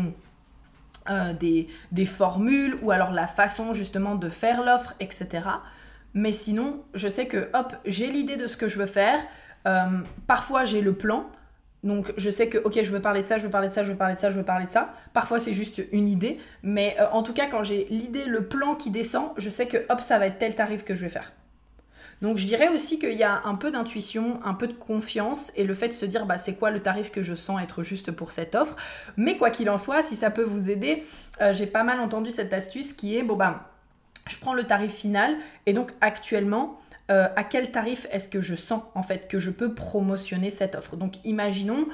euh, 1.10 1.34
des, 1.34 2.06
formules, 2.06 2.78
ou 2.82 2.92
alors 2.92 3.12
la 3.12 3.28
façon 3.28 3.74
justement 3.74 4.16
de 4.16 4.30
faire 4.30 4.64
l'offre, 4.64 4.96
etc. 5.00 5.48
Mais 6.14 6.32
sinon, 6.32 6.84
je 6.94 7.08
sais 7.08 7.28
que, 7.28 7.50
hop, 7.54 7.74
j'ai 7.86 8.08
l'idée 8.08 8.36
de 8.36 8.48
ce 8.48 8.58
que 8.58 8.68
je 8.68 8.80
veux 8.80 8.88
faire. 8.88 9.20
Euh, 9.68 10.00
parfois, 10.28 10.64
j'ai 10.64 10.82
le 10.82 10.94
plan. 10.94 11.25
Donc 11.86 12.13
je 12.18 12.30
sais 12.30 12.50
que, 12.50 12.58
ok, 12.58 12.82
je 12.82 12.92
veux 12.92 13.00
parler 13.00 13.22
de 13.22 13.27
ça, 13.27 13.38
je 13.38 13.44
veux 13.44 13.50
parler 13.50 13.70
de 13.70 13.74
ça, 13.74 13.84
je 13.84 13.92
veux 13.92 13.98
parler 13.98 14.15
de 14.15 14.20
ça, 14.20 14.32
je 14.32 14.38
veux 14.38 14.44
parler 14.44 14.65
de 14.65 14.72
ça. 14.72 14.94
Parfois 15.13 15.39
c'est 15.39 15.54
juste 15.54 15.82
une 15.92 16.10
idée. 16.10 16.39
Mais 16.63 16.98
euh, 17.00 17.06
en 17.12 17.24
tout 17.24 17.34
cas, 17.34 17.46
quand 17.46 17.63
j'ai 17.63 17.86
l'idée, 17.92 18.25
le 18.25 18.46
plan 18.48 18.75
qui 18.75 18.89
descend, 18.89 19.30
je 19.38 19.50
sais 19.50 19.68
que, 19.68 19.77
hop, 19.89 20.01
ça 20.01 20.20
va 20.20 20.25
être 20.25 20.39
tel 20.39 20.56
tarif 20.56 20.84
que 20.84 20.96
je 20.96 21.04
vais 21.04 21.10
faire. 21.10 21.32
Donc 22.22 22.38
je 22.38 22.48
dirais 22.48 22.70
aussi 22.70 22.98
qu'il 22.98 23.13
y 23.13 23.24
a 23.24 23.42
un 23.46 23.56
peu 23.56 23.70
d'intuition, 23.70 24.39
un 24.44 24.54
peu 24.54 24.68
de 24.68 24.74
confiance 24.74 25.51
et 25.56 25.63
le 25.63 25.74
fait 25.74 25.89
de 25.89 25.94
se 25.94 26.06
dire 26.06 26.25
bah, 26.25 26.38
c'est 26.38 26.56
quoi 26.56 26.72
le 26.72 26.82
tarif 26.82 27.12
que 27.12 27.22
je 27.22 27.36
sens 27.36 27.62
être 27.62 27.84
juste 27.84 28.12
pour 28.12 28.32
cette 28.32 28.56
offre. 28.56 28.75
Mais 29.15 29.38
quoi 29.38 29.51
qu'il 29.51 29.70
en 29.70 29.77
soit, 29.77 30.01
si 30.01 30.15
ça 30.15 30.32
peut 30.32 30.44
vous 30.44 30.72
aider, 30.72 31.04
euh, 31.42 31.54
j'ai 31.54 31.68
pas 31.68 31.84
mal 31.84 32.00
entendu 32.00 32.32
cette 32.32 32.54
astuce 32.54 32.94
qui 32.94 33.15
est 33.15 33.24
bon 33.24 33.36
bah 33.36 33.70
je 34.27 34.38
prends 34.38 34.56
le 34.56 34.63
tarif 34.63 34.92
final 34.92 35.36
et 35.68 35.74
donc 35.74 35.92
actuellement 36.01 36.80
euh, 37.12 37.27
à 37.35 37.43
quel 37.43 37.71
tarif 37.71 38.07
est-ce 38.12 38.27
que 38.27 38.41
je 38.41 38.55
sens 38.55 38.81
en 38.95 39.03
fait 39.03 39.27
que 39.27 39.38
je 39.38 39.51
peux 39.51 39.75
promotionner 39.75 40.50
cette 40.50 40.74
offre. 40.74 40.95
Donc 40.95 41.15
imaginons, 41.24 41.85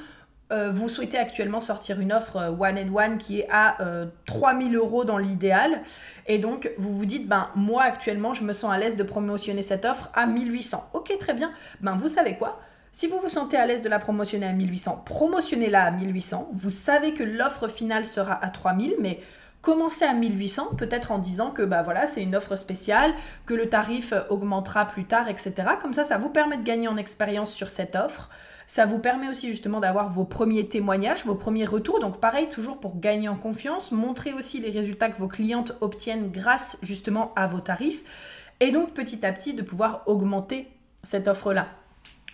euh, 0.52 0.70
vous 0.70 0.88
souhaitez 0.88 1.18
actuellement 1.18 1.60
sortir 1.60 2.00
une 2.00 2.14
offre 2.14 2.36
euh, 2.36 2.50
one 2.50 2.78
and 2.78 2.94
one 2.94 3.18
qui 3.18 3.40
est 3.40 3.48
à 3.50 3.76
3000 4.24 4.74
euros 4.74 5.04
dans 5.04 5.18
l'idéal 5.18 5.82
et 6.26 6.38
donc 6.38 6.70
vous 6.78 6.96
vous 6.96 7.06
dites 7.06 7.28
ben 7.28 7.50
moi 7.54 7.82
actuellement 7.82 8.32
je 8.32 8.44
me 8.44 8.54
sens 8.54 8.72
à 8.72 8.78
l'aise 8.78 8.96
de 8.96 9.02
promotionner 9.02 9.62
cette 9.62 9.84
offre 9.84 10.10
à 10.14 10.26
1800. 10.26 10.90
Ok 10.94 11.12
très 11.18 11.34
bien, 11.34 11.52
ben 11.80 11.96
vous 11.96 12.08
savez 12.08 12.36
quoi? 12.36 12.60
Si 12.94 13.06
vous 13.06 13.18
vous 13.20 13.30
sentez 13.30 13.56
à 13.56 13.64
l'aise 13.64 13.80
de 13.80 13.88
la 13.88 13.98
promotionner 13.98 14.46
à 14.46 14.52
1800, 14.52 15.02
promotionnez-la 15.06 15.84
à 15.84 15.90
1800. 15.90 16.50
Vous 16.52 16.68
savez 16.68 17.14
que 17.14 17.22
l'offre 17.22 17.66
finale 17.66 18.04
sera 18.04 18.42
à 18.44 18.50
3000, 18.50 18.96
mais 19.00 19.20
commencer 19.62 20.04
à 20.04 20.12
1800, 20.12 20.74
peut-être 20.76 21.12
en 21.12 21.18
disant 21.18 21.50
que 21.50 21.62
bah 21.62 21.82
voilà, 21.82 22.06
c'est 22.06 22.22
une 22.22 22.36
offre 22.36 22.56
spéciale, 22.56 23.14
que 23.46 23.54
le 23.54 23.68
tarif 23.68 24.12
augmentera 24.28 24.86
plus 24.86 25.04
tard, 25.04 25.28
etc. 25.28 25.54
Comme 25.80 25.94
ça, 25.94 26.04
ça 26.04 26.18
vous 26.18 26.28
permet 26.28 26.58
de 26.58 26.64
gagner 26.64 26.88
en 26.88 26.96
expérience 26.96 27.52
sur 27.52 27.70
cette 27.70 27.96
offre. 27.96 28.28
Ça 28.66 28.86
vous 28.86 28.98
permet 28.98 29.28
aussi 29.28 29.50
justement 29.50 29.80
d'avoir 29.80 30.08
vos 30.08 30.24
premiers 30.24 30.68
témoignages, 30.68 31.24
vos 31.24 31.34
premiers 31.34 31.64
retours. 31.64 32.00
Donc 32.00 32.18
pareil, 32.20 32.48
toujours 32.48 32.78
pour 32.80 32.98
gagner 32.98 33.28
en 33.28 33.36
confiance, 33.36 33.92
montrer 33.92 34.32
aussi 34.32 34.60
les 34.60 34.70
résultats 34.70 35.10
que 35.10 35.18
vos 35.18 35.28
clientes 35.28 35.72
obtiennent 35.80 36.30
grâce 36.30 36.78
justement 36.82 37.32
à 37.36 37.46
vos 37.46 37.60
tarifs. 37.60 38.02
Et 38.60 38.72
donc 38.72 38.94
petit 38.94 39.24
à 39.24 39.32
petit 39.32 39.54
de 39.54 39.62
pouvoir 39.62 40.02
augmenter 40.06 40.68
cette 41.02 41.28
offre-là. 41.28 41.81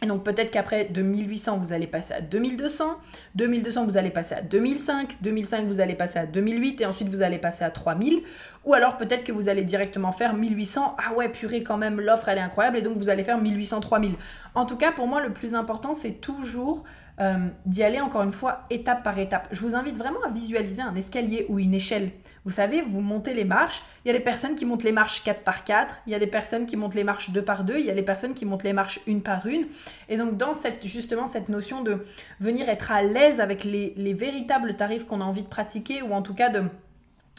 Et 0.00 0.06
donc 0.06 0.22
peut-être 0.22 0.52
qu'après 0.52 0.84
2800, 0.84 1.58
vous 1.58 1.72
allez 1.72 1.88
passer 1.88 2.14
à 2.14 2.20
2200, 2.20 2.98
2200, 3.34 3.84
vous 3.84 3.96
allez 3.96 4.10
passer 4.10 4.36
à 4.36 4.42
2005, 4.42 5.20
2005, 5.22 5.66
vous 5.66 5.80
allez 5.80 5.96
passer 5.96 6.20
à 6.20 6.26
2008 6.26 6.80
et 6.80 6.86
ensuite 6.86 7.08
vous 7.08 7.22
allez 7.22 7.38
passer 7.38 7.64
à 7.64 7.70
3000. 7.70 8.22
Ou 8.64 8.74
alors 8.74 8.96
peut-être 8.96 9.24
que 9.24 9.32
vous 9.32 9.48
allez 9.48 9.64
directement 9.64 10.12
faire 10.12 10.34
1800, 10.34 10.96
ah 10.98 11.14
ouais 11.14 11.28
purée 11.28 11.64
quand 11.64 11.78
même, 11.78 12.00
l'offre 12.00 12.28
elle 12.28 12.38
est 12.38 12.42
incroyable 12.42 12.76
et 12.76 12.82
donc 12.82 12.96
vous 12.96 13.08
allez 13.08 13.24
faire 13.24 13.38
1800, 13.38 13.80
3000. 13.80 14.14
En 14.54 14.66
tout 14.66 14.76
cas, 14.76 14.92
pour 14.92 15.08
moi, 15.08 15.20
le 15.20 15.32
plus 15.32 15.54
important, 15.54 15.94
c'est 15.94 16.20
toujours 16.20 16.84
euh, 17.20 17.48
d'y 17.66 17.82
aller 17.82 18.00
encore 18.00 18.22
une 18.22 18.32
fois 18.32 18.62
étape 18.70 19.02
par 19.02 19.18
étape. 19.18 19.48
Je 19.50 19.60
vous 19.60 19.74
invite 19.74 19.96
vraiment 19.96 20.22
à 20.24 20.30
visualiser 20.30 20.82
un 20.82 20.94
escalier 20.94 21.46
ou 21.48 21.58
une 21.58 21.74
échelle. 21.74 22.12
Vous 22.44 22.52
savez, 22.52 22.80
vous 22.80 23.00
montez 23.00 23.34
les 23.34 23.44
marches, 23.44 23.82
il 24.04 24.08
y 24.08 24.10
a 24.10 24.16
des 24.16 24.22
personnes 24.22 24.54
qui 24.54 24.64
montent 24.64 24.84
les 24.84 24.92
marches 24.92 25.24
4 25.24 25.42
par 25.42 25.64
4, 25.64 26.02
il 26.06 26.12
y 26.12 26.14
a 26.14 26.20
des 26.20 26.28
personnes 26.28 26.64
qui 26.66 26.76
montent 26.76 26.94
les 26.94 27.02
marches 27.02 27.30
2 27.30 27.42
par 27.42 27.64
2, 27.64 27.78
il 27.78 27.86
y 27.86 27.90
a 27.90 27.94
des 27.94 28.02
personnes 28.02 28.34
qui 28.34 28.44
montent 28.44 28.62
les 28.62 28.72
marches 28.72 29.00
une 29.08 29.20
par 29.22 29.46
une. 29.46 29.66
Et 30.08 30.16
donc 30.16 30.36
dans 30.36 30.54
cette, 30.54 30.86
justement 30.86 31.26
cette 31.26 31.48
notion 31.48 31.82
de 31.82 32.04
venir 32.38 32.68
être 32.68 32.92
à 32.92 33.02
l'aise 33.02 33.40
avec 33.40 33.64
les, 33.64 34.14
véritables 34.14 34.76
tarifs 34.76 35.04
qu'on 35.04 35.20
a 35.20 35.24
envie 35.24 35.42
de 35.42 35.48
pratiquer, 35.48 36.02
ou 36.02 36.12
en 36.12 36.22
tout 36.22 36.34
cas 36.34 36.50
de, 36.50 36.62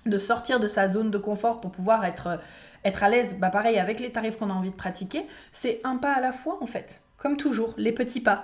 de 0.06 0.18
sortir 0.18 0.60
de 0.60 0.68
sa 0.68 0.90
zone 0.90 1.10
de 1.10 1.18
confort 1.18 1.62
pour 1.62 1.72
pouvoir 1.72 2.04
être, 2.04 2.40
être 2.84 3.04
à 3.04 3.10
l'aise, 3.10 3.38
bah 3.40 3.50
pareil, 3.50 3.80
avec 3.80 4.02
les 4.02 4.12
tarifs 4.12 4.38
qu'on 4.38 4.50
a 4.50 4.54
envie 4.54 4.72
de 4.72 4.76
pratiquer, 4.76 5.26
c'est 5.52 5.80
un 5.86 5.96
pas 5.96 6.12
à 6.12 6.20
la 6.20 6.34
fois 6.34 6.58
en 6.62 6.66
fait. 6.66 7.02
Comme 7.18 7.38
toujours, 7.38 7.74
les 7.78 7.94
petits 7.94 8.22
pas. 8.22 8.44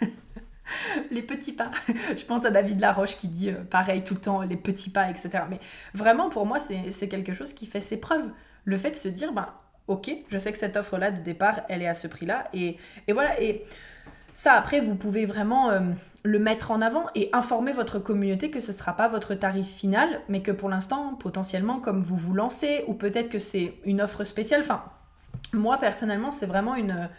les 1.10 1.22
petits 1.22 1.52
pas. 1.52 1.70
Je 2.16 2.24
pense 2.24 2.44
à 2.44 2.50
David 2.50 2.80
Laroche 2.80 3.16
qui 3.16 3.28
dit 3.28 3.50
euh, 3.50 3.64
pareil 3.68 4.02
tout 4.02 4.14
le 4.14 4.20
temps, 4.20 4.42
les 4.42 4.56
petits 4.56 4.90
pas, 4.90 5.10
etc. 5.10 5.44
Mais 5.48 5.60
vraiment, 5.94 6.30
pour 6.30 6.46
moi, 6.46 6.58
c'est 6.58 7.08
quelque 7.08 7.32
chose 7.32 7.52
qui 7.52 7.66
fait 7.66 7.80
ses 7.80 8.00
preuves. 8.00 8.28
Le 8.64 8.76
fait 8.76 8.92
de 8.92 8.96
se 8.96 9.08
dire, 9.08 9.32
ben, 9.32 9.48
ok, 9.88 10.10
je 10.28 10.38
sais 10.38 10.52
que 10.52 10.58
cette 10.58 10.76
offre-là 10.76 11.10
de 11.10 11.20
départ, 11.20 11.60
elle 11.68 11.82
est 11.82 11.88
à 11.88 11.94
ce 11.94 12.06
prix-là. 12.06 12.48
Et, 12.54 12.78
voilà, 13.12 13.40
et 13.40 13.64
ça, 14.32 14.54
après, 14.54 14.80
vous 14.80 14.94
pouvez 14.94 15.26
vraiment 15.26 15.70
euh, 15.70 15.80
le 16.22 16.38
mettre 16.38 16.70
en 16.70 16.80
avant 16.80 17.06
et 17.14 17.28
informer 17.32 17.72
votre 17.72 17.98
communauté 17.98 18.50
que 18.50 18.60
ce 18.60 18.68
ne 18.68 18.76
sera 18.76 18.96
pas 18.96 19.08
votre 19.08 19.34
tarif 19.34 19.66
final, 19.66 20.20
mais 20.28 20.40
que 20.40 20.50
pour 20.50 20.70
l'instant, 20.70 21.14
potentiellement, 21.14 21.78
comme 21.78 22.02
vous 22.02 22.16
vous 22.16 22.32
lancez, 22.32 22.84
ou 22.88 22.94
peut-être 22.94 23.28
que 23.28 23.38
c'est 23.38 23.74
une 23.84 24.00
offre 24.00 24.24
spéciale. 24.24 24.62
Enfin, 24.62 24.82
moi, 25.52 25.78
personnellement, 25.78 26.30
c'est 26.30 26.46
vraiment 26.46 26.74
une 26.74 27.10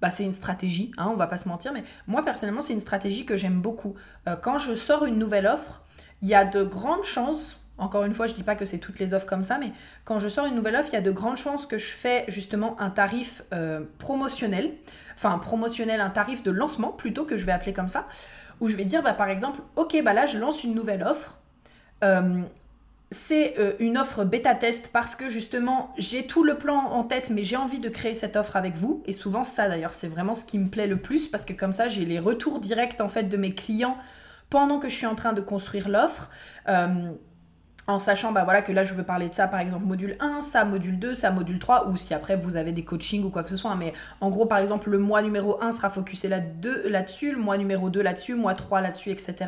bah, 0.00 0.10
c'est 0.10 0.24
une 0.24 0.32
stratégie, 0.32 0.92
hein, 0.96 1.08
on 1.12 1.16
va 1.16 1.26
pas 1.26 1.36
se 1.36 1.48
mentir, 1.48 1.72
mais 1.72 1.82
moi 2.06 2.24
personnellement, 2.24 2.62
c'est 2.62 2.72
une 2.72 2.80
stratégie 2.80 3.24
que 3.24 3.36
j'aime 3.36 3.60
beaucoup. 3.60 3.94
Euh, 4.28 4.36
quand 4.36 4.58
je 4.58 4.74
sors 4.74 5.04
une 5.04 5.18
nouvelle 5.18 5.46
offre, 5.46 5.82
il 6.22 6.28
y 6.28 6.34
a 6.34 6.44
de 6.44 6.62
grandes 6.62 7.04
chances, 7.04 7.60
encore 7.78 8.04
une 8.04 8.14
fois, 8.14 8.26
je 8.26 8.34
dis 8.34 8.42
pas 8.42 8.56
que 8.56 8.64
c'est 8.64 8.78
toutes 8.78 8.98
les 8.98 9.14
offres 9.14 9.26
comme 9.26 9.44
ça, 9.44 9.58
mais 9.58 9.72
quand 10.04 10.18
je 10.18 10.28
sors 10.28 10.46
une 10.46 10.54
nouvelle 10.54 10.76
offre, 10.76 10.88
il 10.92 10.94
y 10.94 10.98
a 10.98 11.02
de 11.02 11.10
grandes 11.10 11.36
chances 11.36 11.66
que 11.66 11.78
je 11.78 11.86
fais 11.86 12.24
justement 12.28 12.80
un 12.80 12.90
tarif 12.90 13.42
euh, 13.52 13.82
promotionnel, 13.98 14.72
enfin 15.14 15.38
promotionnel, 15.38 16.00
un 16.00 16.10
tarif 16.10 16.42
de 16.42 16.50
lancement 16.50 16.90
plutôt 16.90 17.24
que 17.24 17.36
je 17.36 17.46
vais 17.46 17.52
appeler 17.52 17.72
comme 17.72 17.88
ça, 17.88 18.06
où 18.60 18.68
je 18.68 18.76
vais 18.76 18.84
dire 18.84 19.02
bah, 19.02 19.14
par 19.14 19.28
exemple, 19.28 19.60
ok, 19.76 20.00
bah 20.04 20.12
là 20.12 20.26
je 20.26 20.38
lance 20.38 20.64
une 20.64 20.74
nouvelle 20.74 21.02
offre. 21.02 21.38
Euh, 22.04 22.42
c'est 23.10 23.58
euh, 23.58 23.72
une 23.78 23.96
offre 23.96 24.24
bêta 24.24 24.54
test 24.54 24.90
parce 24.92 25.14
que 25.14 25.30
justement 25.30 25.94
j'ai 25.96 26.26
tout 26.26 26.44
le 26.44 26.58
plan 26.58 26.76
en 26.76 27.04
tête 27.04 27.30
mais 27.30 27.42
j'ai 27.42 27.56
envie 27.56 27.78
de 27.78 27.88
créer 27.88 28.14
cette 28.14 28.36
offre 28.36 28.56
avec 28.56 28.74
vous. 28.74 29.02
Et 29.06 29.12
souvent 29.12 29.44
ça 29.44 29.68
d'ailleurs 29.68 29.94
c'est 29.94 30.08
vraiment 30.08 30.34
ce 30.34 30.44
qui 30.44 30.58
me 30.58 30.68
plaît 30.68 30.86
le 30.86 30.98
plus 30.98 31.26
parce 31.26 31.44
que 31.44 31.54
comme 31.54 31.72
ça 31.72 31.88
j'ai 31.88 32.04
les 32.04 32.18
retours 32.18 32.60
directs 32.60 33.00
en 33.00 33.08
fait 33.08 33.24
de 33.24 33.36
mes 33.36 33.54
clients 33.54 33.96
pendant 34.50 34.78
que 34.78 34.88
je 34.88 34.94
suis 34.94 35.06
en 35.06 35.14
train 35.14 35.32
de 35.32 35.40
construire 35.40 35.88
l'offre. 35.88 36.30
Euh, 36.68 37.12
en 37.86 37.96
sachant 37.96 38.32
bah 38.32 38.44
voilà 38.44 38.60
que 38.60 38.70
là 38.70 38.84
je 38.84 38.92
veux 38.92 39.02
parler 39.02 39.30
de 39.30 39.34
ça 39.34 39.48
par 39.48 39.60
exemple 39.60 39.86
module 39.86 40.18
1, 40.20 40.42
ça 40.42 40.66
module 40.66 40.98
2, 40.98 41.14
ça 41.14 41.30
module 41.30 41.58
3 41.58 41.88
ou 41.88 41.96
si 41.96 42.12
après 42.12 42.36
vous 42.36 42.56
avez 42.56 42.72
des 42.72 42.84
coachings 42.84 43.24
ou 43.24 43.30
quoi 43.30 43.42
que 43.42 43.48
ce 43.48 43.56
soit 43.56 43.74
mais 43.76 43.94
en 44.20 44.28
gros 44.28 44.44
par 44.44 44.58
exemple 44.58 44.90
le 44.90 44.98
mois 44.98 45.22
numéro 45.22 45.60
1 45.62 45.72
sera 45.72 45.88
focusé 45.88 46.28
là-dessus, 46.28 47.32
le 47.32 47.38
mois 47.38 47.56
numéro 47.56 47.88
2 47.88 48.02
là-dessus, 48.02 48.34
mois 48.34 48.52
3 48.52 48.82
là-dessus 48.82 49.10
etc. 49.10 49.46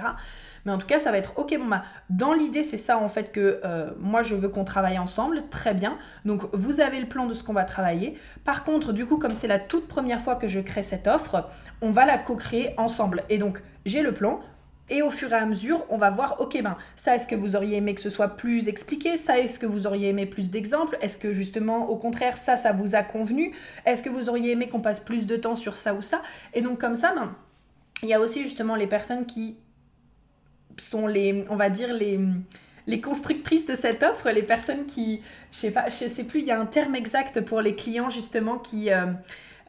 Mais 0.65 0.73
en 0.73 0.79
tout 0.79 0.87
cas, 0.87 0.99
ça 0.99 1.11
va 1.11 1.19
être 1.19 1.39
ok, 1.39 1.57
bon 1.59 1.77
dans 2.09 2.33
l'idée, 2.33 2.63
c'est 2.63 2.77
ça 2.77 2.99
en 2.99 3.09
fait 3.09 3.33
que 3.33 3.61
euh, 3.65 3.91
moi 3.99 4.23
je 4.23 4.35
veux 4.35 4.49
qu'on 4.49 4.65
travaille 4.65 4.99
ensemble, 4.99 5.43
très 5.51 5.75
bien. 5.75 5.99
Donc 6.25 6.43
vous 6.53 6.81
avez 6.81 7.01
le 7.01 7.07
plan 7.07 7.27
de 7.27 7.35
ce 7.35 7.45
qu'on 7.45 7.53
va 7.53 7.65
travailler. 7.65 8.15
Par 8.45 8.65
contre, 8.65 8.93
du 8.93 9.07
coup, 9.07 9.17
comme 9.17 9.35
c'est 9.35 9.49
la 9.49 9.59
toute 9.59 9.89
première 9.89 10.21
fois 10.21 10.37
que 10.37 10.49
je 10.49 10.61
crée 10.61 10.83
cette 10.83 11.07
offre, 11.07 11.49
on 11.81 11.91
va 11.91 12.07
la 12.07 12.19
co-créer 12.19 12.75
ensemble. 12.77 13.23
Et 13.29 13.39
donc, 13.39 13.63
j'ai 13.87 14.03
le 14.03 14.13
plan, 14.13 14.41
et 14.91 15.03
au 15.03 15.11
fur 15.11 15.33
et 15.33 15.37
à 15.37 15.47
mesure, 15.47 15.85
on 15.89 15.97
va 15.97 16.11
voir, 16.11 16.41
ok, 16.41 16.61
ben, 16.63 16.77
ça, 16.97 17.15
est-ce 17.15 17.29
que 17.29 17.37
vous 17.37 17.55
auriez 17.55 17.77
aimé 17.77 17.95
que 17.95 18.01
ce 18.01 18.11
soit 18.11 18.37
plus 18.37 18.69
expliqué? 18.69 19.17
Ça, 19.17 19.39
est-ce 19.39 19.61
que 19.61 19.67
vous 19.67 19.87
auriez 19.87 20.09
aimé 20.09 20.27
plus 20.27 20.51
d'exemples? 20.51 20.99
Est-ce 21.01 21.17
que 21.17 21.33
justement, 21.33 21.89
au 21.89 21.97
contraire, 21.97 22.37
ça, 22.37 22.57
ça 22.57 22.73
vous 22.73 22.97
a 22.97 23.05
convenu? 23.05 23.55
Est-ce 23.87 24.03
que 24.03 24.11
vous 24.11 24.29
auriez 24.29 24.51
aimé 24.51 24.69
qu'on 24.69 24.81
passe 24.81 24.99
plus 24.99 25.27
de 25.27 25.37
temps 25.37 25.55
sur 25.55 25.77
ça 25.77 25.95
ou 25.95 26.03
ça? 26.03 26.23
Et 26.55 26.61
donc, 26.61 26.81
comme 26.81 26.97
ça, 26.97 27.15
ben, 27.15 27.33
il 28.03 28.09
y 28.09 28.15
a 28.15 28.21
aussi 28.21 28.43
justement 28.43 28.75
les 28.75 28.89
personnes 28.89 29.27
qui 29.27 29.57
sont 30.83 31.07
les, 31.07 31.45
on 31.51 31.57
va 31.57 31.71
dire, 31.71 31.93
les, 31.93 32.19
les 32.87 33.01
constructrices 33.01 33.67
de 33.67 33.75
cette 33.75 34.03
offre, 34.03 34.31
les 34.31 34.43
personnes 34.43 34.87
qui, 34.87 35.23
je 35.53 35.59
sais 35.59 35.71
pas, 35.71 35.89
je 35.89 36.07
sais 36.07 36.25
plus, 36.25 36.41
il 36.41 36.47
y 36.47 36.51
a 36.51 36.61
un 36.61 36.67
terme 36.67 36.95
exact 36.95 37.41
pour 37.41 37.61
les 37.61 37.75
clients 37.75 38.11
justement 38.11 38.59
qui, 38.59 38.91
euh, 38.91 39.07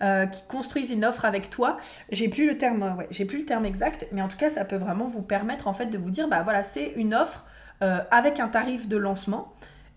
euh, 0.01 0.25
qui 0.25 0.45
construisent 0.47 0.91
une 0.91 1.05
offre 1.05 1.25
avec 1.25 1.49
toi. 1.49 1.77
J'ai 2.11 2.29
plus 2.29 2.47
le 2.47 2.57
terme, 2.57 2.95
ouais, 2.97 3.07
j'ai 3.11 3.25
plus 3.25 3.39
le 3.39 3.45
terme 3.45 3.65
exact, 3.65 4.07
mais 4.11 4.21
en 4.21 4.27
tout 4.27 4.37
cas, 4.37 4.49
ça 4.49 4.65
peut 4.65 4.77
vraiment 4.77 5.05
vous 5.05 5.21
permettre 5.21 5.67
en 5.67 5.73
fait 5.73 5.87
de 5.87 5.97
vous 5.97 6.09
dire, 6.09 6.27
bah 6.27 6.41
voilà, 6.43 6.63
c'est 6.63 6.93
une 6.95 7.13
offre 7.13 7.45
euh, 7.83 7.99
avec 8.11 8.39
un 8.39 8.47
tarif 8.47 8.87
de 8.87 8.97
lancement. 8.97 9.53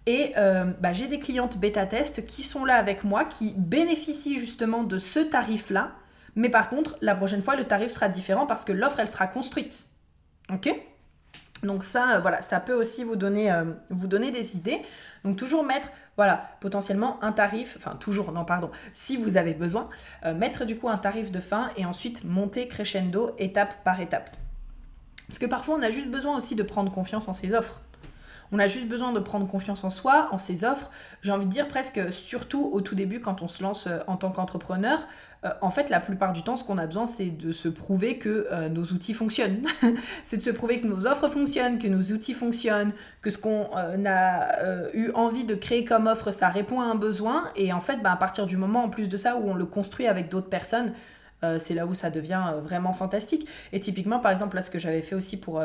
Et 0.06 0.34
bah, 0.36 0.92
j'ai 0.92 1.06
des 1.06 1.18
clientes 1.18 1.56
bêta 1.56 1.86
test 1.86 2.26
qui 2.26 2.42
sont 2.42 2.66
là 2.66 2.74
avec 2.74 3.04
moi, 3.04 3.24
qui 3.24 3.54
bénéficient 3.56 4.36
justement 4.36 4.84
de 4.84 4.98
ce 4.98 5.18
tarif-là. 5.18 5.92
Mais 6.36 6.50
par 6.50 6.68
contre, 6.68 6.98
la 7.00 7.14
prochaine 7.14 7.40
fois, 7.40 7.56
le 7.56 7.64
tarif 7.64 7.90
sera 7.90 8.10
différent 8.10 8.44
parce 8.44 8.66
que 8.66 8.72
l'offre, 8.72 9.00
elle 9.00 9.08
sera 9.08 9.26
construite. 9.26 9.86
Ok? 10.52 10.68
Donc 11.64 11.82
ça, 11.82 12.20
voilà, 12.20 12.42
ça 12.42 12.60
peut 12.60 12.74
aussi 12.74 13.04
vous 13.04 13.16
donner, 13.16 13.52
vous 13.90 14.06
donner 14.06 14.30
des 14.30 14.56
idées. 14.56 14.82
Donc 15.24 15.36
toujours 15.36 15.64
mettre, 15.64 15.88
voilà, 16.16 16.50
potentiellement 16.60 17.18
un 17.22 17.32
tarif, 17.32 17.74
enfin 17.78 17.96
toujours, 17.96 18.30
non 18.32 18.44
pardon, 18.44 18.70
si 18.92 19.16
vous 19.16 19.36
avez 19.36 19.54
besoin, 19.54 19.88
mettre 20.36 20.64
du 20.64 20.76
coup 20.76 20.88
un 20.88 20.98
tarif 20.98 21.32
de 21.32 21.40
fin 21.40 21.70
et 21.76 21.86
ensuite 21.86 22.24
monter 22.24 22.68
crescendo 22.68 23.34
étape 23.38 23.82
par 23.84 24.00
étape. 24.00 24.30
Parce 25.26 25.38
que 25.38 25.46
parfois 25.46 25.76
on 25.76 25.82
a 25.82 25.90
juste 25.90 26.10
besoin 26.10 26.36
aussi 26.36 26.54
de 26.54 26.62
prendre 26.62 26.92
confiance 26.92 27.26
en 27.28 27.32
ses 27.32 27.54
offres. 27.54 27.80
On 28.54 28.60
a 28.60 28.68
juste 28.68 28.86
besoin 28.86 29.10
de 29.10 29.18
prendre 29.18 29.48
confiance 29.48 29.82
en 29.82 29.90
soi, 29.90 30.28
en 30.30 30.38
ses 30.38 30.64
offres. 30.64 30.88
J'ai 31.22 31.32
envie 31.32 31.46
de 31.46 31.50
dire 31.50 31.66
presque, 31.66 32.00
surtout 32.12 32.70
au 32.72 32.82
tout 32.82 32.94
début, 32.94 33.18
quand 33.20 33.42
on 33.42 33.48
se 33.48 33.64
lance 33.64 33.88
euh, 33.88 33.98
en 34.06 34.16
tant 34.16 34.30
qu'entrepreneur. 34.30 35.08
Euh, 35.44 35.50
en 35.60 35.70
fait, 35.70 35.90
la 35.90 35.98
plupart 35.98 36.32
du 36.32 36.44
temps, 36.44 36.54
ce 36.54 36.62
qu'on 36.62 36.78
a 36.78 36.86
besoin, 36.86 37.06
c'est 37.06 37.30
de 37.30 37.50
se 37.50 37.66
prouver 37.66 38.16
que 38.16 38.46
euh, 38.52 38.68
nos 38.68 38.84
outils 38.84 39.12
fonctionnent. 39.12 39.66
c'est 40.24 40.36
de 40.36 40.42
se 40.42 40.50
prouver 40.50 40.78
que 40.78 40.86
nos 40.86 41.04
offres 41.08 41.26
fonctionnent, 41.26 41.80
que 41.80 41.88
nos 41.88 42.00
outils 42.12 42.32
fonctionnent, 42.32 42.92
que 43.22 43.30
ce 43.30 43.38
qu'on 43.38 43.66
a 44.06 44.92
eu 44.92 45.10
envie 45.14 45.44
de 45.44 45.56
créer 45.56 45.84
comme 45.84 46.06
offre, 46.06 46.30
ça 46.30 46.48
répond 46.48 46.80
à 46.80 46.84
un 46.84 46.94
besoin. 46.94 47.50
Et 47.56 47.72
en 47.72 47.80
fait, 47.80 48.02
bah, 48.04 48.12
à 48.12 48.16
partir 48.16 48.46
du 48.46 48.56
moment, 48.56 48.84
en 48.84 48.88
plus 48.88 49.08
de 49.08 49.16
ça, 49.16 49.34
où 49.36 49.50
on 49.50 49.54
le 49.54 49.66
construit 49.66 50.06
avec 50.06 50.28
d'autres 50.28 50.48
personnes, 50.48 50.92
c'est 51.58 51.74
là 51.74 51.84
où 51.86 51.92
ça 51.92 52.08
devient 52.08 52.54
vraiment 52.62 52.94
fantastique. 52.94 53.46
Et 53.72 53.80
typiquement, 53.80 54.20
par 54.20 54.30
exemple, 54.30 54.54
là, 54.56 54.62
ce 54.62 54.70
que 54.70 54.78
j'avais 54.78 55.02
fait 55.02 55.14
aussi 55.14 55.38
pour 55.38 55.60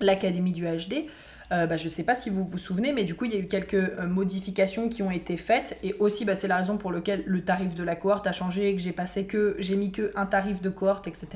l'Académie 0.00 0.52
du 0.52 0.64
HD, 0.66 1.08
euh, 1.50 1.66
bah, 1.66 1.78
je 1.78 1.84
ne 1.84 1.88
sais 1.88 2.04
pas 2.04 2.14
si 2.14 2.28
vous 2.28 2.44
vous 2.44 2.58
souvenez, 2.58 2.92
mais 2.92 3.04
du 3.04 3.14
coup, 3.14 3.24
il 3.24 3.32
y 3.32 3.36
a 3.36 3.38
eu 3.38 3.46
quelques 3.46 3.74
euh, 3.74 4.06
modifications 4.06 4.88
qui 4.88 5.02
ont 5.02 5.10
été 5.10 5.36
faites. 5.36 5.78
Et 5.82 5.94
aussi, 5.98 6.24
bah, 6.24 6.34
c'est 6.34 6.48
la 6.48 6.56
raison 6.56 6.76
pour 6.76 6.92
laquelle 6.92 7.22
le 7.26 7.42
tarif 7.42 7.74
de 7.74 7.82
la 7.82 7.96
cohorte 7.96 8.26
a 8.26 8.32
changé, 8.32 8.74
que 8.74 8.82
j'ai 8.82 8.92
passé 8.92 9.26
que, 9.26 9.56
j'ai 9.58 9.76
mis 9.76 9.90
que 9.90 10.12
un 10.14 10.26
tarif 10.26 10.60
de 10.60 10.68
cohorte, 10.68 11.06
etc. 11.06 11.28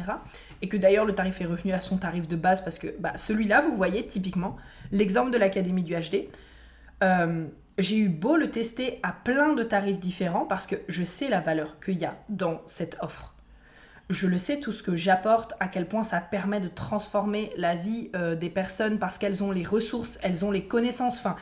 Et 0.61 0.69
que 0.69 0.77
d'ailleurs, 0.77 1.07
le 1.07 1.15
tarif 1.15 1.41
est 1.41 1.47
revenu 1.47 1.73
à 1.73 1.81
son 1.81 1.97
tarif 1.97 2.29
de 2.29 2.37
base 2.37 2.63
parce 2.63 2.79
que 2.79 2.89
bah, 2.99 3.13
celui-là, 3.17 3.63
vous 3.63 3.75
voyez, 3.75 4.07
typiquement, 4.07 4.57
l'exemple 4.91 5.31
de 5.31 5.39
l'Académie 5.39 5.83
du 5.83 5.95
HD. 5.95 6.29
Euh, 7.03 7.47
j'ai 7.79 7.97
eu 7.97 8.09
beau 8.11 8.37
le 8.37 8.51
tester 8.51 9.01
à 9.03 9.13
plein 9.13 9.55
de 9.55 9.63
tarifs 9.63 9.99
différents 9.99 10.45
parce 10.45 10.67
que 10.67 10.77
je 10.89 11.05
sais 11.05 11.31
la 11.31 11.41
valeur 11.41 11.81
qu'il 11.81 11.99
y 11.99 12.05
a 12.05 12.17
dans 12.29 12.61
cette 12.67 12.99
offre 13.01 13.35
je 14.13 14.27
le 14.27 14.39
sais, 14.39 14.61
tout 14.61 14.73
ce 14.73 14.83
que 14.83 14.95
j'apporte, 14.95 15.55
à 15.61 15.69
quel 15.69 15.87
point 15.87 16.03
ça 16.03 16.21
permet 16.21 16.61
de 16.61 16.69
transformer 16.69 17.51
la 17.57 17.75
vie 17.75 18.11
euh, 18.15 18.35
des 18.35 18.51
personnes 18.51 18.99
parce 18.99 19.19
qu'elles 19.19 19.43
ont 19.43 19.51
les 19.51 19.65
ressources, 19.65 20.19
elles 20.23 20.45
ont 20.45 20.51
les 20.51 20.65
connaissances. 20.65 21.19
Enfin, 21.19 21.37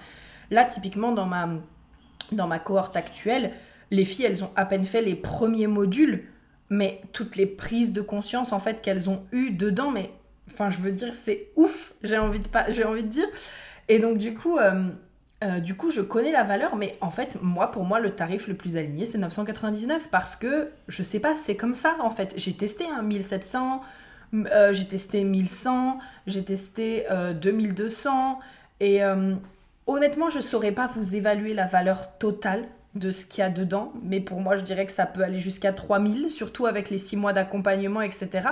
là, 0.50 0.64
typiquement, 0.64 1.12
dans 1.12 1.26
ma, 1.26 2.58
cohorte 2.58 2.96
actuelle, 2.96 3.52
les 3.90 4.04
filles, 4.04 4.26
elles 4.26 4.44
ont 4.44 4.50
à 4.56 4.64
peine 4.64 4.84
fait 4.84 5.02
les 5.02 5.14
premiers 5.14 5.66
modules, 5.66 6.24
mais 6.68 7.02
toutes 7.12 7.36
les 7.36 7.46
prises 7.46 7.92
de 7.92 8.00
conscience, 8.00 8.52
en 8.52 8.58
fait, 8.58 8.82
qu'elles 8.82 9.10
ont 9.10 9.24
eues 9.32 9.50
dedans, 9.50 9.90
mais, 9.90 10.10
enfin, 10.48 10.70
je 10.70 10.78
veux 10.78 10.92
dire, 10.92 11.12
c'est 11.12 11.48
ouf, 11.56 11.92
j'ai 12.02 12.18
envie, 12.18 12.40
de 12.40 12.84
envie 12.84 13.02
de 13.02 13.08
dire. 13.08 13.28
Et 13.88 13.98
donc, 13.98 14.18
du 14.18 14.34
coup, 14.34 14.56
euh, 14.58 14.90
euh, 15.42 15.59
du 15.59 15.75
coup, 15.75 15.90
je 15.90 16.02
connais 16.02 16.32
la 16.32 16.44
valeur, 16.44 16.76
mais 16.76 16.99
en 17.00 17.11
fait, 17.11 17.38
moi, 17.40 17.70
pour 17.70 17.85
moi, 17.85 17.99
le 17.99 18.11
tarif 18.11 18.47
le 18.47 18.54
plus 18.54 18.76
aligné, 18.76 19.06
c'est 19.06 19.16
999 19.16 20.09
parce 20.11 20.37
que 20.37 20.70
je 20.88 21.02
sais 21.02 21.18
pas, 21.18 21.32
c'est 21.35 21.56
comme 21.56 21.75
ça 21.75 21.97
en 22.00 22.11
fait. 22.11 22.35
J'ai 22.37 22.52
testé 22.52 22.87
un 22.87 23.02
1700, 23.02 23.80
euh, 24.35 24.75
j'ai 24.75 24.87
testé 24.87 25.25
1100, 25.25 25.99
j'ai 26.26 26.44
testé 26.44 27.06
2200 27.40 28.38
euh, 28.82 28.85
et 28.85 29.00
honnêtement, 29.87 30.28
je 30.28 30.40
saurais 30.40 30.73
pas 30.73 30.88
vous 30.88 31.16
évaluer 31.16 31.54
la 31.54 31.66
valeur 31.66 32.18
totale 32.18 32.66
de 32.94 33.11
ce 33.11 33.25
qu'il 33.25 33.40
y 33.40 33.44
a 33.44 33.50
dedans, 33.50 33.94
mais 34.02 34.20
pour 34.20 34.40
moi, 34.40 34.56
je 34.56 34.62
dirais 34.62 34.85
que 34.85 34.92
ça 34.92 35.06
peut 35.06 35.23
aller 35.23 35.38
jusqu'à 35.38 35.73
3000, 35.73 36.28
surtout 36.28 36.66
avec 36.66 36.90
les 36.90 36.99
6 36.99 37.16
mois 37.16 37.32
d'accompagnement, 37.32 38.02
etc. 38.02 38.49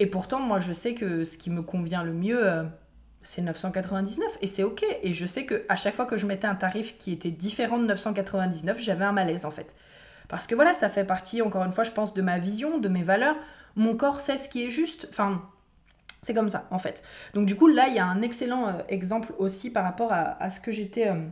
Et 0.00 0.06
pourtant, 0.06 0.40
moi, 0.40 0.58
je 0.58 0.72
sais 0.72 0.94
que 0.94 1.22
ce 1.22 1.38
qui 1.38 1.50
me 1.50 1.62
convient 1.62 2.02
le 2.02 2.12
mieux 2.12 2.66
c'est 3.26 3.42
999 3.42 4.38
et 4.40 4.46
c'est 4.46 4.62
ok. 4.62 4.84
Et 5.02 5.12
je 5.12 5.26
sais 5.26 5.44
que 5.44 5.64
à 5.68 5.74
chaque 5.74 5.94
fois 5.94 6.06
que 6.06 6.16
je 6.16 6.26
mettais 6.26 6.46
un 6.46 6.54
tarif 6.54 6.96
qui 6.96 7.12
était 7.12 7.32
différent 7.32 7.78
de 7.78 7.84
999, 7.86 8.80
j'avais 8.80 9.04
un 9.04 9.12
malaise 9.12 9.44
en 9.44 9.50
fait. 9.50 9.74
Parce 10.28 10.46
que 10.46 10.54
voilà, 10.54 10.74
ça 10.74 10.88
fait 10.88 11.04
partie, 11.04 11.42
encore 11.42 11.64
une 11.64 11.72
fois, 11.72 11.84
je 11.84 11.90
pense, 11.90 12.14
de 12.14 12.22
ma 12.22 12.38
vision, 12.38 12.78
de 12.78 12.88
mes 12.88 13.02
valeurs. 13.02 13.36
Mon 13.74 13.96
corps 13.96 14.20
sait 14.20 14.36
ce 14.36 14.48
qui 14.48 14.64
est 14.64 14.70
juste. 14.70 15.08
Enfin, 15.10 15.42
c'est 16.22 16.34
comme 16.34 16.48
ça 16.48 16.68
en 16.70 16.78
fait. 16.78 17.02
Donc 17.34 17.46
du 17.46 17.56
coup, 17.56 17.66
là, 17.66 17.88
il 17.88 17.94
y 17.94 17.98
a 17.98 18.06
un 18.06 18.22
excellent 18.22 18.68
euh, 18.68 18.72
exemple 18.88 19.32
aussi 19.38 19.70
par 19.70 19.82
rapport 19.82 20.12
à, 20.12 20.48
ce 20.50 20.60
que 20.60 20.70
j'étais 20.70 21.08
euh, 21.08 21.26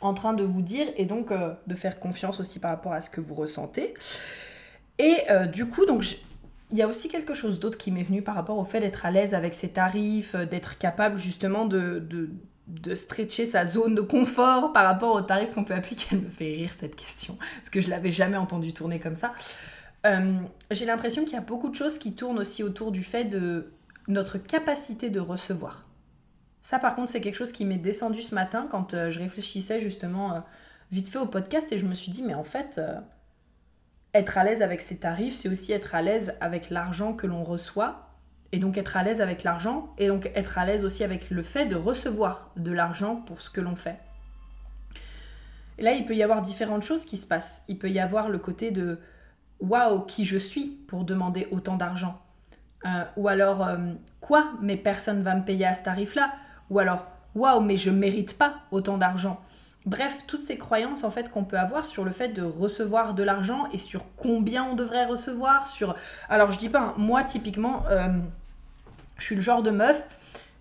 en 0.00 0.14
train 0.14 0.32
de 0.32 0.44
vous 0.44 0.62
dire 0.62 0.86
et 0.96 1.06
donc 1.06 1.32
euh, 1.32 1.54
de 1.66 1.74
faire 1.74 1.98
confiance 1.98 2.38
aussi 2.38 2.60
par 2.60 2.70
rapport 2.70 2.92
à 2.92 3.00
ce 3.00 3.10
que 3.10 3.20
vous 3.20 3.34
ressentez. 3.34 3.94
Et 5.00 5.26
du 5.52 5.66
coup, 5.66 5.86
donc 5.86 6.04
il 6.70 6.78
y 6.78 6.82
a 6.82 6.88
aussi 6.88 7.08
quelque 7.08 7.34
chose 7.34 7.60
d'autre 7.60 7.78
qui 7.78 7.90
m'est 7.90 8.02
venu 8.02 8.22
par 8.22 8.34
rapport 8.34 8.58
au 8.58 8.64
fait 8.64 8.80
d'être 8.80 9.06
à 9.06 9.10
l'aise 9.10 9.34
avec 9.34 9.54
ses 9.54 9.70
tarifs, 9.70 10.34
euh, 10.34 10.46
d'être 10.46 10.78
capable 10.78 11.18
justement 11.18 11.66
de, 11.66 11.98
de, 12.66 12.94
stretcher 12.94 13.44
sa 13.44 13.66
zone 13.66 13.94
de 13.94 14.00
confort 14.00 14.72
par 14.72 14.84
rapport 14.84 15.14
aux 15.14 15.20
tarifs 15.20 15.50
qu'on 15.50 15.64
peut 15.64 15.74
appliquer. 15.74 16.08
Elle 16.12 16.22
me 16.22 16.30
fait 16.30 16.52
rire 16.52 16.72
cette 16.72 16.96
question, 16.96 17.36
parce 17.58 17.70
que 17.70 17.80
je 17.80 17.90
l'avais 17.90 18.12
jamais 18.12 18.36
entendu 18.36 18.72
tourner 18.72 18.98
comme 18.98 19.16
ça. 19.16 19.34
Euh, 20.06 20.38
j'ai 20.70 20.84
l'impression 20.84 21.24
qu'il 21.24 21.34
y 21.34 21.38
a 21.38 21.42
beaucoup 21.42 21.68
de 21.68 21.74
choses 21.74 21.98
qui 21.98 22.14
tournent 22.14 22.38
aussi 22.38 22.62
autour 22.62 22.92
du 22.92 23.02
fait 23.02 23.24
de 23.24 23.72
notre 24.08 24.38
capacité 24.38 25.10
de 25.10 25.20
recevoir. 25.20 25.86
Ça, 26.62 26.78
par 26.78 26.94
contre, 26.94 27.10
c'est 27.10 27.20
quelque 27.20 27.36
chose 27.36 27.52
qui 27.52 27.64
m'est 27.64 27.78
descendu 27.78 28.22
ce 28.22 28.34
matin 28.34 28.66
quand 28.70 28.94
euh, 28.94 29.10
je 29.10 29.20
réfléchissais 29.20 29.80
justement 29.80 30.42
vite 30.90 31.08
fait 31.08 31.18
au 31.18 31.26
podcast 31.26 31.70
et 31.72 31.78
je 31.78 31.86
me 31.86 31.94
suis 31.94 32.10
dit, 32.10 32.22
mais 32.22 32.34
en 32.34 32.44
fait, 32.44 32.80
être 34.14 34.38
à 34.38 34.44
l'aise 34.44 34.62
avec 34.62 34.80
ses 34.80 34.98
tarifs, 34.98 35.34
c'est 35.34 35.48
aussi 35.48 35.72
être 35.72 35.94
à 35.94 36.00
l'aise 36.00 36.34
avec 36.40 36.70
l'argent 36.70 37.12
que 37.12 37.26
l'on 37.26 37.42
reçoit. 37.42 38.08
Et 38.52 38.58
donc 38.58 38.78
être 38.78 38.96
à 38.96 39.02
l'aise 39.02 39.20
avec 39.20 39.42
l'argent, 39.42 39.92
et 39.98 40.06
donc 40.06 40.30
être 40.36 40.58
à 40.58 40.64
l'aise 40.64 40.84
aussi 40.84 41.02
avec 41.02 41.28
le 41.30 41.42
fait 41.42 41.66
de 41.66 41.74
recevoir 41.74 42.52
de 42.56 42.70
l'argent 42.70 43.16
pour 43.16 43.40
ce 43.40 43.50
que 43.50 43.60
l'on 43.60 43.74
fait. 43.74 43.98
Et 45.76 45.82
là, 45.82 45.92
il 45.92 46.06
peut 46.06 46.14
y 46.14 46.22
avoir 46.22 46.40
différentes 46.40 46.84
choses 46.84 47.04
qui 47.04 47.16
se 47.16 47.26
passent. 47.26 47.64
Il 47.66 47.78
peut 47.78 47.90
y 47.90 47.98
avoir 47.98 48.28
le 48.28 48.38
côté 48.38 48.70
de 48.70 49.00
waouh, 49.58 50.02
qui 50.02 50.24
je 50.24 50.38
suis 50.38 50.66
pour 50.86 51.04
demander 51.04 51.48
autant 51.50 51.76
d'argent. 51.76 52.20
Euh, 52.86 53.04
ou 53.16 53.26
alors, 53.26 53.66
euh, 53.66 53.78
quoi, 54.20 54.52
mais 54.60 54.76
personne 54.76 55.22
va 55.22 55.34
me 55.34 55.44
payer 55.44 55.66
à 55.66 55.74
ce 55.74 55.82
tarif-là? 55.82 56.32
Ou 56.70 56.78
alors, 56.78 57.06
waouh, 57.34 57.60
mais 57.60 57.76
je 57.76 57.90
mérite 57.90 58.38
pas 58.38 58.54
autant 58.70 58.98
d'argent. 58.98 59.40
Bref, 59.86 60.24
toutes 60.26 60.40
ces 60.40 60.56
croyances 60.56 61.04
en 61.04 61.10
fait 61.10 61.30
qu'on 61.30 61.44
peut 61.44 61.58
avoir 61.58 61.86
sur 61.86 62.04
le 62.04 62.10
fait 62.10 62.28
de 62.28 62.42
recevoir 62.42 63.12
de 63.12 63.22
l'argent 63.22 63.68
et 63.72 63.78
sur 63.78 64.06
combien 64.16 64.64
on 64.64 64.74
devrait 64.74 65.04
recevoir, 65.04 65.66
sur... 65.66 65.94
Alors 66.30 66.50
je 66.52 66.58
dis 66.58 66.70
pas, 66.70 66.80
hein, 66.80 66.94
moi 66.96 67.22
typiquement, 67.22 67.84
euh, 67.90 68.08
je 69.18 69.24
suis 69.24 69.34
le 69.34 69.42
genre 69.42 69.62
de 69.62 69.70
meuf, 69.70 70.06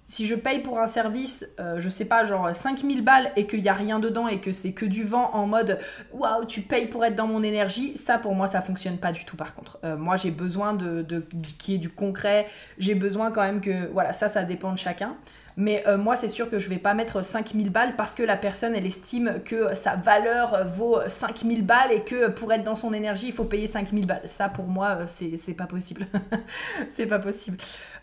si 0.05 0.27
je 0.27 0.35
paye 0.35 0.59
pour 0.59 0.79
un 0.79 0.87
service, 0.87 1.47
euh, 1.61 1.79
je 1.79 1.87
sais 1.87 2.03
pas, 2.03 2.25
genre 2.25 2.53
5000 2.53 3.03
balles 3.03 3.31
et 3.37 3.47
qu'il 3.47 3.61
n'y 3.61 3.69
a 3.69 3.73
rien 3.73 3.99
dedans 3.99 4.27
et 4.27 4.41
que 4.41 4.51
c'est 4.51 4.73
que 4.73 4.85
du 4.85 5.05
vent 5.05 5.31
en 5.33 5.47
mode 5.47 5.79
waouh, 6.11 6.43
tu 6.45 6.61
payes 6.61 6.87
pour 6.87 7.05
être 7.05 7.15
dans 7.15 7.27
mon 7.27 7.41
énergie, 7.43 7.95
ça 7.95 8.17
pour 8.17 8.35
moi 8.35 8.47
ça 8.47 8.61
fonctionne 8.61 8.97
pas 8.97 9.13
du 9.13 9.23
tout 9.23 9.37
par 9.37 9.55
contre. 9.55 9.79
Euh, 9.85 9.95
moi 9.95 10.17
j'ai 10.17 10.31
besoin 10.31 10.73
de, 10.73 11.01
de, 11.01 11.25
qu'il 11.57 11.75
y 11.75 11.77
ait 11.77 11.79
du 11.79 11.89
concret, 11.89 12.47
j'ai 12.77 12.95
besoin 12.95 13.31
quand 13.31 13.41
même 13.41 13.61
que. 13.61 13.87
Voilà, 13.93 14.11
ça 14.11 14.27
ça 14.27 14.43
dépend 14.43 14.73
de 14.73 14.77
chacun. 14.77 15.15
Mais 15.57 15.83
euh, 15.87 15.97
moi, 15.97 16.15
c'est 16.15 16.29
sûr 16.29 16.49
que 16.49 16.59
je 16.59 16.69
vais 16.69 16.77
pas 16.77 16.93
mettre 16.93 17.23
5000 17.23 17.69
balles 17.69 17.95
parce 17.95 18.15
que 18.15 18.23
la 18.23 18.37
personne, 18.37 18.75
elle 18.75 18.85
estime 18.85 19.41
que 19.45 19.73
sa 19.73 19.95
valeur 19.95 20.65
vaut 20.65 20.97
5000 21.07 21.65
balles 21.65 21.91
et 21.91 22.03
que 22.03 22.29
pour 22.29 22.51
être 22.53 22.63
dans 22.63 22.75
son 22.75 22.93
énergie, 22.93 23.27
il 23.27 23.33
faut 23.33 23.45
payer 23.45 23.67
5000 23.67 24.07
balles. 24.07 24.27
Ça, 24.27 24.49
pour 24.49 24.67
moi, 24.67 24.99
euh, 25.01 25.07
c'est 25.07 25.53
pas 25.53 25.67
possible. 25.67 26.07
c'est 26.93 27.07
pas 27.07 27.19
possible. 27.19 27.57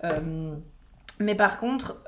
Euh, 0.04 0.54
mais 1.18 1.34
par 1.34 1.58
contre, 1.58 2.02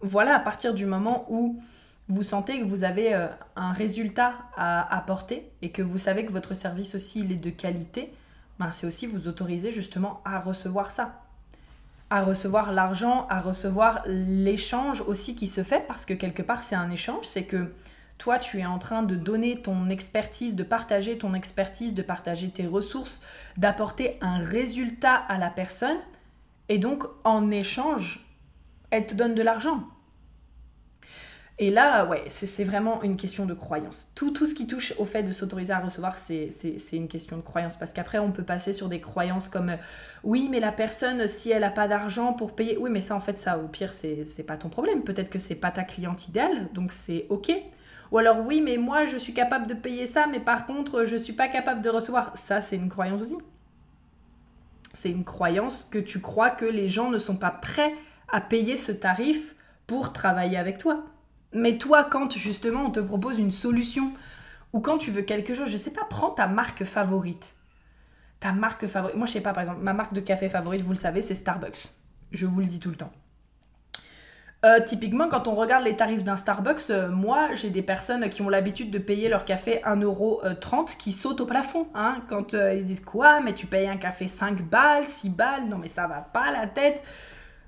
voilà, 0.00 0.36
à 0.36 0.40
partir 0.40 0.72
du 0.72 0.86
moment 0.86 1.26
où 1.28 1.60
vous 2.08 2.22
sentez 2.22 2.58
que 2.58 2.64
vous 2.64 2.84
avez 2.84 3.12
un 3.54 3.72
résultat 3.72 4.32
à 4.56 4.96
apporter 4.96 5.50
et 5.60 5.72
que 5.72 5.82
vous 5.82 5.98
savez 5.98 6.24
que 6.24 6.32
votre 6.32 6.54
service 6.54 6.94
aussi, 6.94 7.20
il 7.20 7.32
est 7.32 7.42
de 7.42 7.50
qualité, 7.50 8.14
ben, 8.58 8.70
c'est 8.70 8.86
aussi 8.86 9.06
vous 9.06 9.28
autoriser 9.28 9.72
justement 9.72 10.22
à 10.24 10.40
recevoir 10.40 10.90
ça 10.90 11.25
à 12.10 12.22
recevoir 12.22 12.72
l'argent, 12.72 13.26
à 13.28 13.40
recevoir 13.40 14.02
l'échange 14.06 15.00
aussi 15.00 15.34
qui 15.34 15.46
se 15.46 15.62
fait, 15.62 15.86
parce 15.86 16.06
que 16.06 16.14
quelque 16.14 16.42
part 16.42 16.62
c'est 16.62 16.76
un 16.76 16.90
échange, 16.90 17.24
c'est 17.24 17.44
que 17.44 17.74
toi 18.18 18.38
tu 18.38 18.60
es 18.60 18.66
en 18.66 18.78
train 18.78 19.02
de 19.02 19.16
donner 19.16 19.60
ton 19.60 19.88
expertise, 19.88 20.56
de 20.56 20.62
partager 20.62 21.18
ton 21.18 21.34
expertise, 21.34 21.94
de 21.94 22.02
partager 22.02 22.50
tes 22.50 22.66
ressources, 22.66 23.22
d'apporter 23.56 24.18
un 24.20 24.38
résultat 24.38 25.14
à 25.14 25.38
la 25.38 25.50
personne, 25.50 25.98
et 26.68 26.78
donc 26.78 27.04
en 27.24 27.50
échange, 27.50 28.26
elle 28.90 29.06
te 29.06 29.14
donne 29.14 29.34
de 29.34 29.42
l'argent. 29.42 29.84
Et 31.58 31.70
là, 31.70 32.04
ouais, 32.04 32.24
c'est 32.28 32.64
vraiment 32.64 33.02
une 33.02 33.16
question 33.16 33.46
de 33.46 33.54
croyance. 33.54 34.08
Tout, 34.14 34.30
tout 34.30 34.44
ce 34.44 34.54
qui 34.54 34.66
touche 34.66 34.92
au 34.98 35.06
fait 35.06 35.22
de 35.22 35.32
s'autoriser 35.32 35.72
à 35.72 35.78
recevoir, 35.78 36.18
c'est 36.18 36.50
une 36.92 37.08
question 37.08 37.38
de 37.38 37.42
croyance. 37.42 37.76
Parce 37.76 37.94
qu'après, 37.94 38.18
on 38.18 38.30
peut 38.30 38.42
passer 38.42 38.74
sur 38.74 38.90
des 38.90 39.00
croyances 39.00 39.48
comme 39.48 39.70
euh, 39.70 39.76
oui, 40.22 40.48
mais 40.50 40.60
la 40.60 40.70
personne, 40.70 41.26
si 41.26 41.50
elle 41.50 41.62
n'a 41.62 41.70
pas 41.70 41.88
d'argent 41.88 42.34
pour 42.34 42.54
payer, 42.54 42.76
oui, 42.76 42.90
mais 42.90 43.00
ça, 43.00 43.16
en 43.16 43.20
fait, 43.20 43.38
ça, 43.38 43.56
au 43.56 43.68
pire, 43.68 43.94
c'est 43.94 44.44
pas 44.46 44.58
ton 44.58 44.68
problème. 44.68 45.02
Peut-être 45.02 45.30
que 45.30 45.38
c'est 45.38 45.54
pas 45.54 45.70
ta 45.70 45.82
cliente 45.82 46.28
idéale, 46.28 46.68
donc 46.74 46.92
c'est 46.92 47.24
ok. 47.30 47.50
Ou 48.12 48.18
alors, 48.18 48.44
oui, 48.44 48.60
mais 48.60 48.76
moi, 48.76 49.06
je 49.06 49.16
suis 49.16 49.32
capable 49.32 49.66
de 49.66 49.74
payer 49.74 50.04
ça, 50.04 50.26
mais 50.26 50.40
par 50.40 50.66
contre, 50.66 51.06
je 51.06 51.16
suis 51.16 51.32
pas 51.32 51.48
capable 51.48 51.80
de 51.80 51.88
recevoir. 51.88 52.36
Ça, 52.36 52.60
c'est 52.60 52.76
une 52.76 52.90
croyance 52.90 53.22
aussi. 53.22 53.38
C'est 54.92 55.10
une 55.10 55.24
croyance 55.24 55.84
que 55.84 55.98
tu 55.98 56.20
crois 56.20 56.50
que 56.50 56.66
les 56.66 56.90
gens 56.90 57.10
ne 57.10 57.18
sont 57.18 57.36
pas 57.36 57.50
prêts 57.50 57.94
à 58.28 58.42
payer 58.42 58.76
ce 58.76 58.92
tarif 58.92 59.56
pour 59.86 60.12
travailler 60.12 60.58
avec 60.58 60.76
toi. 60.76 61.04
Mais 61.56 61.78
toi, 61.78 62.04
quand 62.04 62.36
justement 62.36 62.84
on 62.84 62.90
te 62.90 63.00
propose 63.00 63.38
une 63.38 63.50
solution 63.50 64.12
ou 64.72 64.80
quand 64.80 64.98
tu 64.98 65.10
veux 65.10 65.22
quelque 65.22 65.54
chose, 65.54 65.70
je 65.70 65.76
sais 65.78 65.92
pas, 65.92 66.04
prends 66.08 66.30
ta 66.30 66.46
marque 66.46 66.84
favorite. 66.84 67.54
Ta 68.40 68.52
marque 68.52 68.86
favorite. 68.86 69.16
Moi, 69.16 69.26
je 69.26 69.32
sais 69.32 69.40
pas, 69.40 69.54
par 69.54 69.62
exemple, 69.62 69.80
ma 69.82 69.94
marque 69.94 70.12
de 70.12 70.20
café 70.20 70.50
favorite, 70.50 70.82
vous 70.82 70.90
le 70.90 70.98
savez, 70.98 71.22
c'est 71.22 71.34
Starbucks. 71.34 71.92
Je 72.30 72.44
vous 72.44 72.60
le 72.60 72.66
dis 72.66 72.78
tout 72.78 72.90
le 72.90 72.96
temps. 72.96 73.12
Euh, 74.66 74.80
typiquement, 74.80 75.28
quand 75.28 75.48
on 75.48 75.54
regarde 75.54 75.84
les 75.84 75.96
tarifs 75.96 76.24
d'un 76.24 76.36
Starbucks, 76.36 76.90
euh, 76.90 77.08
moi, 77.08 77.54
j'ai 77.54 77.70
des 77.70 77.82
personnes 77.82 78.28
qui 78.28 78.42
ont 78.42 78.48
l'habitude 78.50 78.90
de 78.90 78.98
payer 78.98 79.28
leur 79.30 79.44
café 79.44 79.80
1,30€ 79.84 80.96
qui 80.98 81.12
sautent 81.12 81.40
au 81.40 81.46
plafond. 81.46 81.86
Hein, 81.94 82.18
quand 82.28 82.52
euh, 82.52 82.74
ils 82.74 82.84
disent 82.84 83.04
quoi 83.04 83.40
Mais 83.40 83.54
tu 83.54 83.66
payes 83.66 83.88
un 83.88 83.96
café 83.96 84.28
5 84.28 84.62
balles, 84.62 85.06
6 85.06 85.30
balles? 85.30 85.68
Non, 85.68 85.78
mais 85.78 85.88
ça 85.88 86.06
va 86.06 86.20
pas 86.20 86.50
la 86.50 86.66
tête. 86.66 87.02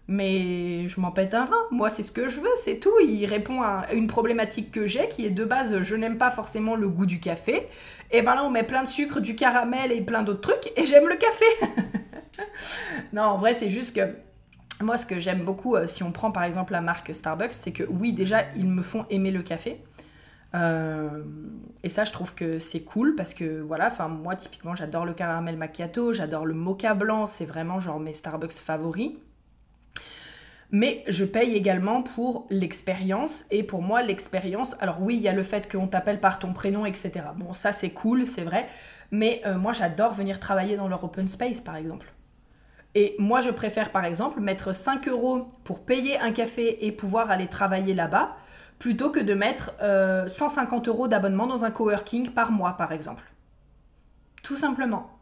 Mais 0.09 0.89
je 0.89 1.01
m'en 1.01 1.11
pète 1.11 1.35
un 1.35 1.45
rein. 1.45 1.67
Moi, 1.71 1.91
c'est 1.91 2.03
ce 2.03 2.11
que 2.11 2.29
je 2.29 2.41
veux, 2.41 2.49
c'est 2.57 2.81
tout. 2.81 2.95
Il 3.07 3.27
répond 3.27 3.61
à 3.63 3.87
une 3.93 4.07
problématique 4.07 4.73
que 4.73 4.87
j'ai 4.87 5.09
qui 5.11 5.27
est 5.27 5.31
de 5.31 5.45
base, 5.45 5.83
je 5.83 5.97
n'aime 5.97 6.17
pas 6.17 6.31
forcément 6.31 6.77
le 6.77 6.89
goût 6.89 7.07
du 7.07 7.21
café. 7.21 7.69
Et 8.11 8.23
ben 8.23 8.35
là, 8.35 8.45
on 8.45 8.51
met 8.51 8.63
plein 8.63 8.83
de 8.83 8.89
sucre, 8.89 9.21
du 9.21 9.37
caramel 9.37 9.93
et 9.93 10.01
plein 10.01 10.23
d'autres 10.23 10.41
trucs 10.41 10.73
et 10.77 10.87
j'aime 10.87 11.09
le 11.09 11.17
café. 11.17 11.45
non, 13.13 13.23
en 13.23 13.39
vrai, 13.39 13.53
c'est 13.53 13.69
juste 13.69 13.95
que 13.95 14.15
moi, 14.83 14.97
ce 14.97 15.05
que 15.05 15.19
j'aime 15.19 15.45
beaucoup, 15.45 15.77
euh, 15.77 15.87
si 15.87 16.03
on 16.03 16.13
prend 16.13 16.31
par 16.31 16.45
exemple 16.45 16.73
la 16.73 16.81
marque 16.81 17.15
Starbucks, 17.15 17.53
c'est 17.53 17.73
que 17.73 17.83
oui, 17.83 18.13
déjà, 18.13 18.45
ils 18.57 18.69
me 18.69 18.83
font 18.83 19.05
aimer 19.11 19.31
le 19.31 19.43
café. 19.43 19.83
Euh, 20.55 21.23
et 21.83 21.89
ça, 21.89 22.05
je 22.05 22.13
trouve 22.13 22.35
que 22.35 22.59
c'est 22.59 22.81
cool 22.81 23.15
parce 23.15 23.35
que 23.35 23.61
voilà, 23.61 23.89
enfin, 23.89 24.09
moi, 24.09 24.37
typiquement, 24.37 24.75
j'adore 24.75 25.05
le 25.05 25.13
caramel 25.13 25.57
macchiato, 25.57 26.13
j'adore 26.13 26.47
le 26.47 26.55
mocha 26.55 26.95
blanc, 26.95 27.27
c'est 27.27 27.45
vraiment 27.45 27.81
genre 27.81 28.01
mes 28.01 28.13
Starbucks 28.13 28.55
favoris. 28.55 29.13
Mais 30.71 31.03
je 31.09 31.25
paye 31.25 31.55
également 31.55 32.03
pour 32.03 32.47
l'expérience. 32.51 33.47
Et 33.51 33.63
pour 33.63 33.83
moi, 33.83 34.03
l'expérience, 34.03 34.77
alors 34.81 35.01
oui, 35.01 35.17
il 35.17 35.23
y 35.23 35.29
a 35.29 35.33
le 35.33 35.43
fait 35.43 35.71
qu'on 35.71 35.87
t'appelle 35.87 36.21
par 36.21 36.39
ton 36.39 36.53
prénom, 36.53 36.85
etc. 36.85 37.13
Bon, 37.37 37.53
ça, 37.53 37.73
c'est 37.73 37.91
cool, 37.91 38.27
c'est 38.27 38.45
vrai. 38.45 38.69
Mais 39.11 39.41
euh, 39.47 39.57
moi, 39.57 39.73
j'adore 39.73 40.13
venir 40.13 40.39
travailler 40.39 40.77
dans 40.77 40.89
leur 40.89 41.03
open 41.05 41.27
space, 41.27 41.61
par 41.61 41.77
exemple. 41.77 42.13
Et 42.95 43.15
moi, 43.19 43.41
je 43.41 43.51
préfère 43.51 43.93
par 43.93 44.05
exemple 44.05 44.41
mettre 44.41 44.75
5 44.75 45.09
euros 45.09 45.53
pour 45.65 45.85
payer 45.85 46.19
un 46.19 46.33
café 46.33 46.87
et 46.87 46.93
pouvoir 46.93 47.31
aller 47.31 47.47
travailler 47.47 47.95
là-bas, 47.95 48.37
plutôt 48.79 49.11
que 49.11 49.21
de 49.21 49.35
mettre 49.35 49.73
150 50.29 50.89
euh, 50.89 50.91
euros 50.91 51.09
d'abonnement 51.09 51.47
dans 51.47 51.65
un 51.65 51.71
coworking 51.71 52.31
par 52.31 52.51
mois, 52.51 52.73
par 52.73 52.93
exemple. 52.93 53.25
Tout 54.43 54.57
simplement. 54.57 55.18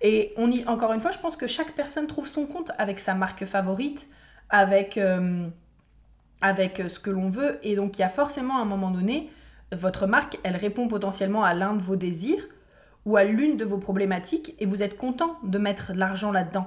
Et 0.00 0.32
on 0.36 0.50
y, 0.50 0.64
encore 0.66 0.92
une 0.92 1.00
fois, 1.00 1.10
je 1.10 1.18
pense 1.18 1.36
que 1.36 1.46
chaque 1.46 1.72
personne 1.72 2.06
trouve 2.06 2.26
son 2.26 2.46
compte 2.46 2.70
avec 2.78 3.00
sa 3.00 3.14
marque 3.14 3.44
favorite, 3.44 4.08
avec, 4.48 4.96
euh, 4.96 5.48
avec 6.40 6.82
ce 6.88 6.98
que 6.98 7.10
l'on 7.10 7.30
veut. 7.30 7.58
Et 7.62 7.76
donc, 7.76 7.98
il 7.98 8.02
y 8.02 8.04
a 8.04 8.08
forcément 8.08 8.58
à 8.58 8.62
un 8.62 8.64
moment 8.64 8.90
donné, 8.90 9.30
votre 9.72 10.06
marque, 10.06 10.38
elle 10.44 10.56
répond 10.56 10.88
potentiellement 10.88 11.44
à 11.44 11.54
l'un 11.54 11.74
de 11.74 11.82
vos 11.82 11.96
désirs 11.96 12.42
ou 13.04 13.16
à 13.16 13.24
l'une 13.24 13.56
de 13.56 13.64
vos 13.64 13.78
problématiques 13.78 14.54
et 14.58 14.66
vous 14.66 14.82
êtes 14.82 14.96
content 14.96 15.38
de 15.42 15.58
mettre 15.58 15.92
l'argent 15.94 16.32
là-dedans. 16.32 16.66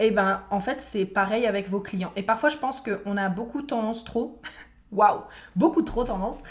Et 0.00 0.06
eh 0.06 0.10
ben 0.12 0.44
en 0.50 0.60
fait 0.60 0.80
c'est 0.80 1.04
pareil 1.04 1.46
avec 1.46 1.68
vos 1.68 1.80
clients. 1.80 2.12
Et 2.14 2.22
parfois 2.22 2.50
je 2.50 2.56
pense 2.56 2.80
qu'on 2.80 3.16
a 3.16 3.28
beaucoup 3.28 3.62
tendance 3.62 4.04
trop, 4.04 4.40
waouh, 4.92 5.22
beaucoup 5.56 5.82
trop 5.82 6.04
tendance 6.04 6.42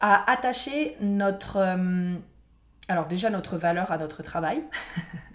à 0.00 0.30
attacher 0.30 0.96
notre, 1.00 1.56
euh, 1.56 2.14
alors 2.88 3.06
déjà 3.06 3.30
notre 3.30 3.56
valeur 3.56 3.90
à 3.90 3.98
notre 3.98 4.22
travail. 4.22 4.62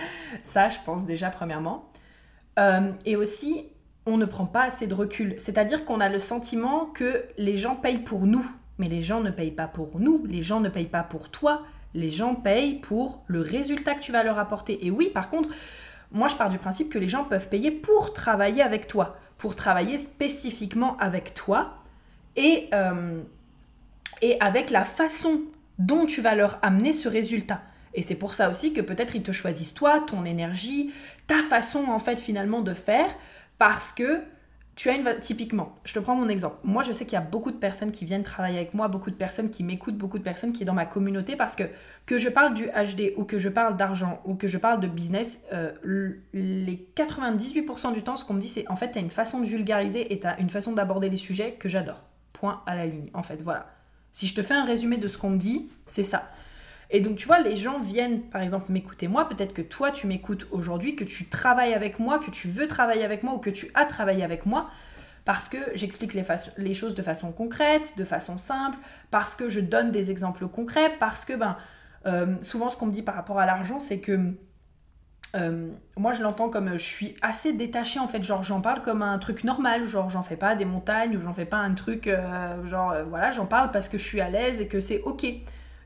Ça 0.42 0.68
je 0.68 0.78
pense 0.84 1.06
déjà 1.06 1.30
premièrement. 1.30 1.90
Euh, 2.58 2.92
et 3.06 3.16
aussi 3.16 3.66
on 4.06 4.16
ne 4.16 4.24
prend 4.24 4.46
pas 4.46 4.64
assez 4.64 4.86
de 4.86 4.94
recul. 4.94 5.34
C'est-à-dire 5.38 5.84
qu'on 5.84 6.00
a 6.00 6.08
le 6.08 6.18
sentiment 6.18 6.86
que 6.86 7.24
les 7.36 7.58
gens 7.58 7.76
payent 7.76 7.98
pour 7.98 8.26
nous. 8.26 8.44
Mais 8.78 8.88
les 8.88 9.02
gens 9.02 9.20
ne 9.20 9.30
payent 9.30 9.50
pas 9.50 9.66
pour 9.66 9.98
nous, 9.98 10.24
les 10.26 10.42
gens 10.42 10.60
ne 10.60 10.68
payent 10.68 10.86
pas 10.86 11.02
pour 11.02 11.30
toi, 11.30 11.64
les 11.94 12.10
gens 12.10 12.36
payent 12.36 12.76
pour 12.78 13.24
le 13.26 13.40
résultat 13.40 13.94
que 13.94 14.00
tu 14.00 14.12
vas 14.12 14.22
leur 14.22 14.38
apporter. 14.38 14.86
Et 14.86 14.90
oui, 14.90 15.10
par 15.12 15.28
contre, 15.28 15.48
moi 16.12 16.28
je 16.28 16.36
pars 16.36 16.48
du 16.48 16.58
principe 16.58 16.88
que 16.88 16.98
les 16.98 17.08
gens 17.08 17.24
peuvent 17.24 17.48
payer 17.48 17.72
pour 17.72 18.12
travailler 18.12 18.62
avec 18.62 18.86
toi, 18.86 19.16
pour 19.36 19.56
travailler 19.56 19.96
spécifiquement 19.96 20.96
avec 20.98 21.34
toi 21.34 21.74
et, 22.36 22.68
euh, 22.72 23.20
et 24.22 24.40
avec 24.40 24.70
la 24.70 24.84
façon 24.84 25.40
dont 25.78 26.06
tu 26.06 26.20
vas 26.20 26.34
leur 26.34 26.58
amener 26.62 26.92
ce 26.92 27.08
résultat. 27.08 27.60
Et 27.94 28.02
c'est 28.02 28.14
pour 28.14 28.34
ça 28.34 28.50
aussi 28.50 28.72
que 28.72 28.80
peut-être 28.80 29.16
ils 29.16 29.22
te 29.22 29.32
choisissent 29.32 29.74
toi, 29.74 30.00
ton 30.00 30.24
énergie, 30.24 30.92
ta 31.26 31.42
façon 31.42 31.84
en 31.88 31.98
fait 31.98 32.20
finalement 32.20 32.60
de 32.60 32.74
faire, 32.74 33.10
parce 33.58 33.92
que 33.92 34.22
tu 34.78 34.90
as 34.90 34.94
une 34.94 35.18
typiquement, 35.18 35.74
je 35.82 35.92
te 35.92 35.98
prends 35.98 36.14
mon 36.14 36.28
exemple. 36.28 36.58
Moi, 36.62 36.84
je 36.84 36.92
sais 36.92 37.04
qu'il 37.04 37.14
y 37.14 37.16
a 37.16 37.20
beaucoup 37.20 37.50
de 37.50 37.56
personnes 37.56 37.90
qui 37.90 38.04
viennent 38.04 38.22
travailler 38.22 38.58
avec 38.58 38.74
moi, 38.74 38.86
beaucoup 38.86 39.10
de 39.10 39.16
personnes 39.16 39.50
qui 39.50 39.64
m'écoutent, 39.64 39.96
beaucoup 39.96 40.18
de 40.18 40.22
personnes 40.22 40.52
qui 40.52 40.60
sont 40.60 40.66
dans 40.66 40.72
ma 40.72 40.86
communauté 40.86 41.34
parce 41.34 41.56
que 41.56 41.64
que 42.06 42.16
je 42.16 42.28
parle 42.28 42.54
du 42.54 42.66
HD 42.66 43.12
ou 43.16 43.24
que 43.24 43.38
je 43.38 43.48
parle 43.48 43.76
d'argent 43.76 44.20
ou 44.24 44.36
que 44.36 44.46
je 44.46 44.56
parle 44.56 44.78
de 44.78 44.86
business, 44.86 45.40
euh, 45.52 45.72
les 46.32 46.88
98% 46.94 47.92
du 47.92 48.04
temps, 48.04 48.14
ce 48.14 48.24
qu'on 48.24 48.34
me 48.34 48.40
dit, 48.40 48.46
c'est 48.46 48.70
en 48.70 48.76
fait, 48.76 48.92
tu 48.92 48.98
as 48.98 49.02
une 49.02 49.10
façon 49.10 49.40
de 49.40 49.46
vulgariser 49.46 50.12
et 50.12 50.20
tu 50.20 50.26
as 50.28 50.38
une 50.38 50.48
façon 50.48 50.70
d'aborder 50.70 51.08
les 51.10 51.16
sujets 51.16 51.56
que 51.58 51.68
j'adore. 51.68 52.04
Point 52.32 52.62
à 52.64 52.76
la 52.76 52.86
ligne. 52.86 53.10
En 53.14 53.24
fait, 53.24 53.42
voilà. 53.42 53.66
Si 54.12 54.28
je 54.28 54.34
te 54.36 54.42
fais 54.42 54.54
un 54.54 54.64
résumé 54.64 54.96
de 54.96 55.08
ce 55.08 55.18
qu'on 55.18 55.30
me 55.30 55.38
dit, 55.38 55.68
c'est 55.86 56.04
ça. 56.04 56.30
Et 56.90 57.00
donc, 57.00 57.16
tu 57.16 57.26
vois, 57.26 57.40
les 57.40 57.56
gens 57.56 57.80
viennent, 57.80 58.22
par 58.22 58.40
exemple, 58.40 58.72
m'écouter 58.72 59.08
moi. 59.08 59.28
Peut-être 59.28 59.52
que 59.52 59.62
toi, 59.62 59.90
tu 59.90 60.06
m'écoutes 60.06 60.46
aujourd'hui, 60.50 60.96
que 60.96 61.04
tu 61.04 61.28
travailles 61.28 61.74
avec 61.74 61.98
moi, 61.98 62.18
que 62.18 62.30
tu 62.30 62.48
veux 62.48 62.66
travailler 62.66 63.04
avec 63.04 63.22
moi 63.22 63.34
ou 63.34 63.38
que 63.38 63.50
tu 63.50 63.70
as 63.74 63.84
travaillé 63.84 64.24
avec 64.24 64.46
moi. 64.46 64.70
Parce 65.26 65.50
que 65.50 65.58
j'explique 65.74 66.14
les, 66.14 66.74
choses 66.74 66.94
de 66.94 67.02
façon 67.02 67.32
concrète, 67.32 67.98
de 67.98 68.04
façon 68.04 68.38
simple, 68.38 68.78
parce 69.10 69.34
que 69.34 69.50
je 69.50 69.60
donne 69.60 69.90
des 69.90 70.10
exemples 70.10 70.48
concrets, 70.48 70.96
parce 70.98 71.26
que 71.26 71.34
ben, 71.34 71.58
euh, 72.06 72.36
souvent, 72.40 72.70
ce 72.70 72.78
qu'on 72.78 72.86
me 72.86 72.92
dit 72.92 73.02
par 73.02 73.14
rapport 73.14 73.38
à 73.38 73.44
l'argent, 73.44 73.78
c'est 73.78 74.00
que 74.00 74.32
euh, 75.36 75.68
moi, 75.98 76.14
je 76.14 76.22
l'entends 76.22 76.48
comme 76.48 76.72
je 76.72 76.78
suis 76.78 77.14
assez 77.20 77.52
détachée 77.52 78.00
en 78.00 78.06
fait, 78.06 78.22
genre 78.22 78.42
j'en 78.42 78.62
parle 78.62 78.80
comme 78.80 79.02
un 79.02 79.18
truc 79.18 79.44
normal, 79.44 79.86
genre 79.86 80.08
j'en 80.08 80.22
fais 80.22 80.36
pas 80.36 80.56
des 80.56 80.64
montagnes 80.64 81.18
ou 81.18 81.20
j'en 81.20 81.34
fais 81.34 81.44
pas 81.44 81.58
un 81.58 81.74
truc, 81.74 82.06
euh, 82.06 82.64
genre 82.64 82.94
voilà, 83.10 83.30
j'en 83.30 83.44
parle 83.44 83.70
parce 83.70 83.90
que 83.90 83.98
je 83.98 84.04
suis 84.04 84.22
à 84.22 84.30
l'aise 84.30 84.62
et 84.62 84.68
que 84.68 84.80
c'est 84.80 85.02
ok 85.02 85.26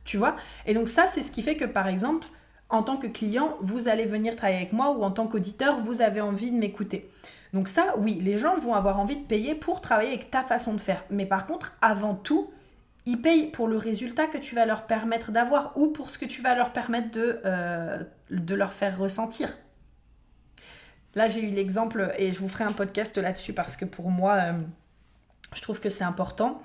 tu 0.04 0.16
vois 0.16 0.36
Et 0.66 0.74
donc 0.74 0.88
ça, 0.88 1.06
c'est 1.06 1.22
ce 1.22 1.32
qui 1.32 1.42
fait 1.42 1.56
que, 1.56 1.64
par 1.64 1.88
exemple, 1.88 2.26
en 2.68 2.82
tant 2.82 2.96
que 2.96 3.06
client, 3.06 3.56
vous 3.60 3.88
allez 3.88 4.06
venir 4.06 4.34
travailler 4.34 4.58
avec 4.58 4.72
moi 4.72 4.90
ou 4.92 5.02
en 5.02 5.10
tant 5.10 5.26
qu'auditeur, 5.26 5.80
vous 5.80 6.02
avez 6.02 6.20
envie 6.20 6.50
de 6.50 6.56
m'écouter. 6.56 7.10
Donc 7.52 7.68
ça, 7.68 7.94
oui, 7.98 8.18
les 8.22 8.38
gens 8.38 8.58
vont 8.58 8.74
avoir 8.74 8.98
envie 8.98 9.16
de 9.16 9.26
payer 9.26 9.54
pour 9.54 9.80
travailler 9.82 10.08
avec 10.08 10.30
ta 10.30 10.42
façon 10.42 10.72
de 10.72 10.80
faire. 10.80 11.04
Mais 11.10 11.26
par 11.26 11.46
contre, 11.46 11.76
avant 11.82 12.14
tout, 12.14 12.50
ils 13.04 13.20
payent 13.20 13.50
pour 13.50 13.68
le 13.68 13.76
résultat 13.76 14.26
que 14.26 14.38
tu 14.38 14.54
vas 14.54 14.64
leur 14.64 14.86
permettre 14.86 15.32
d'avoir 15.32 15.76
ou 15.76 15.88
pour 15.88 16.08
ce 16.08 16.18
que 16.18 16.24
tu 16.24 16.40
vas 16.40 16.54
leur 16.54 16.72
permettre 16.72 17.10
de, 17.10 17.40
euh, 17.44 18.02
leur 18.30 18.72
faire 18.72 18.98
ressentir. 18.98 19.56
Là, 21.14 21.28
j'ai 21.28 21.42
eu 21.42 21.50
l'exemple, 21.50 22.14
et 22.16 22.32
je 22.32 22.38
vous 22.38 22.48
ferai 22.48 22.64
un 22.64 22.72
podcast 22.72 23.18
là-dessus 23.18 23.52
parce 23.52 23.76
que 23.76 23.84
pour 23.84 24.08
moi, 24.08 24.34
euh, 24.34 24.52
je 25.54 25.60
trouve 25.60 25.78
que 25.78 25.90
c'est 25.90 26.04
important. 26.04 26.62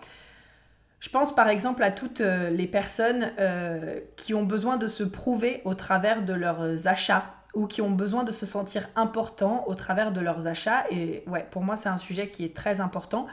Je 0.99 1.09
pense 1.09 1.33
par 1.33 1.47
exemple 1.47 1.83
à 1.83 1.91
toutes 1.91 2.21
euh, 2.21 2.49
les 2.49 2.67
personnes 2.67 3.31
euh, 3.39 3.99
qui 4.15 4.33
ont 4.33 4.43
besoin 4.43 4.77
de 4.77 4.87
se 4.87 5.03
prouver 5.03 5.61
au 5.63 5.75
travers 5.75 6.23
de 6.23 6.33
leurs 6.33 6.87
achats 6.87 7.25
ou 7.53 7.67
qui 7.67 7.81
ont 7.81 7.91
besoin 7.91 8.23
de 8.23 8.31
se 8.31 8.45
sentir 8.45 8.87
importants 8.95 9.63
au 9.67 9.75
travers 9.75 10.11
de 10.11 10.21
leurs 10.21 10.47
achats. 10.47 10.85
Et 10.91 11.23
ouais, 11.27 11.45
pour 11.49 11.63
moi, 11.63 11.75
c'est 11.75 11.89
un 11.89 11.97
sujet 11.97 12.27
qui 12.27 12.43
est 12.45 12.55
très 12.55 12.81
important. 12.81 13.27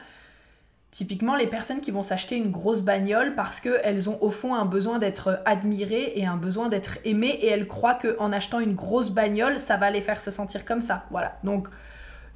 Typiquement, 0.91 1.35
les 1.35 1.47
personnes 1.47 1.81
qui 1.81 1.91
vont 1.91 2.03
s'acheter 2.03 2.37
une 2.37 2.51
grosse 2.51 2.81
bagnole 2.81 3.35
parce 3.35 3.59
qu'elles 3.59 4.09
ont 4.09 4.17
au 4.21 4.31
fond 4.31 4.55
un 4.55 4.65
besoin 4.65 4.97
d'être 4.97 5.41
admirées 5.45 6.13
et 6.15 6.25
un 6.25 6.37
besoin 6.37 6.69
d'être 6.69 6.99
aimées 7.03 7.37
et 7.41 7.47
elles 7.47 7.67
croient 7.67 7.95
qu'en 7.95 8.31
achetant 8.31 8.59
une 8.59 8.75
grosse 8.75 9.11
bagnole, 9.11 9.59
ça 9.59 9.77
va 9.77 9.91
les 9.91 10.01
faire 10.01 10.21
se 10.21 10.31
sentir 10.31 10.65
comme 10.65 10.81
ça. 10.81 11.03
Voilà. 11.11 11.37
Donc, 11.43 11.67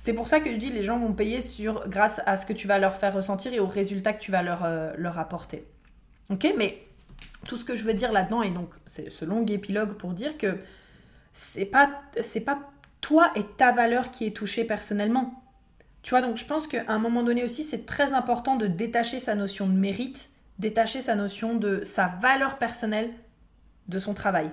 c'est 0.02 0.14
pour 0.14 0.30
ça 0.30 0.40
que 0.40 0.50
je 0.50 0.56
dis 0.56 0.70
les 0.70 0.82
gens 0.82 0.98
vont 0.98 1.12
payer 1.12 1.42
sur 1.42 1.90
grâce 1.90 2.22
à 2.26 2.38
ce 2.38 2.46
que 2.46 2.54
tu 2.54 2.68
vas 2.68 2.80
leur 2.80 2.96
faire 2.96 3.14
ressentir 3.14 3.54
et 3.54 3.60
aux 3.60 3.68
résultats 3.68 4.14
que 4.14 4.22
tu 4.22 4.32
vas 4.32 4.42
leur, 4.42 4.64
euh, 4.64 4.94
leur 4.98 5.20
apporter. 5.20 5.66
Ok, 6.30 6.48
mais 6.58 6.82
tout 7.46 7.58
ce 7.58 7.66
que 7.66 7.76
je 7.76 7.84
veux 7.84 7.94
dire 7.94 8.14
là-dedans, 8.14 8.42
et 8.42 8.50
donc 8.50 8.70
c'est 8.88 9.10
ce 9.10 9.26
long 9.26 9.46
épilogue 9.46 9.96
pour 9.96 10.14
dire 10.14 10.38
que 10.38 10.58
c'est 11.34 11.66
pas, 11.66 11.92
pas 12.46 12.60
toi 13.02 13.30
et 13.36 13.44
ta 13.44 13.74
valeur 13.74 14.10
qui 14.10 14.26
est 14.26 14.34
touchée 14.34 14.64
personnellement. 14.64 15.44
Tu 16.02 16.12
vois, 16.12 16.22
donc 16.22 16.38
je 16.38 16.46
pense 16.46 16.66
qu'à 16.66 16.86
un 16.88 16.98
moment 16.98 17.22
donné 17.22 17.44
aussi, 17.44 17.64
c'est 17.64 17.86
très 17.86 18.14
important 18.14 18.56
de 18.56 18.68
détacher 18.68 19.20
sa 19.20 19.36
notion 19.36 19.68
de 19.68 19.74
mérite, 19.74 20.30
détacher 20.60 21.02
sa 21.02 21.16
notion 21.16 21.56
de 21.56 21.84
sa 21.84 22.08
valeur 22.22 22.58
personnelle 22.58 23.12
de 23.90 24.00
son 24.00 24.14
travail. 24.14 24.50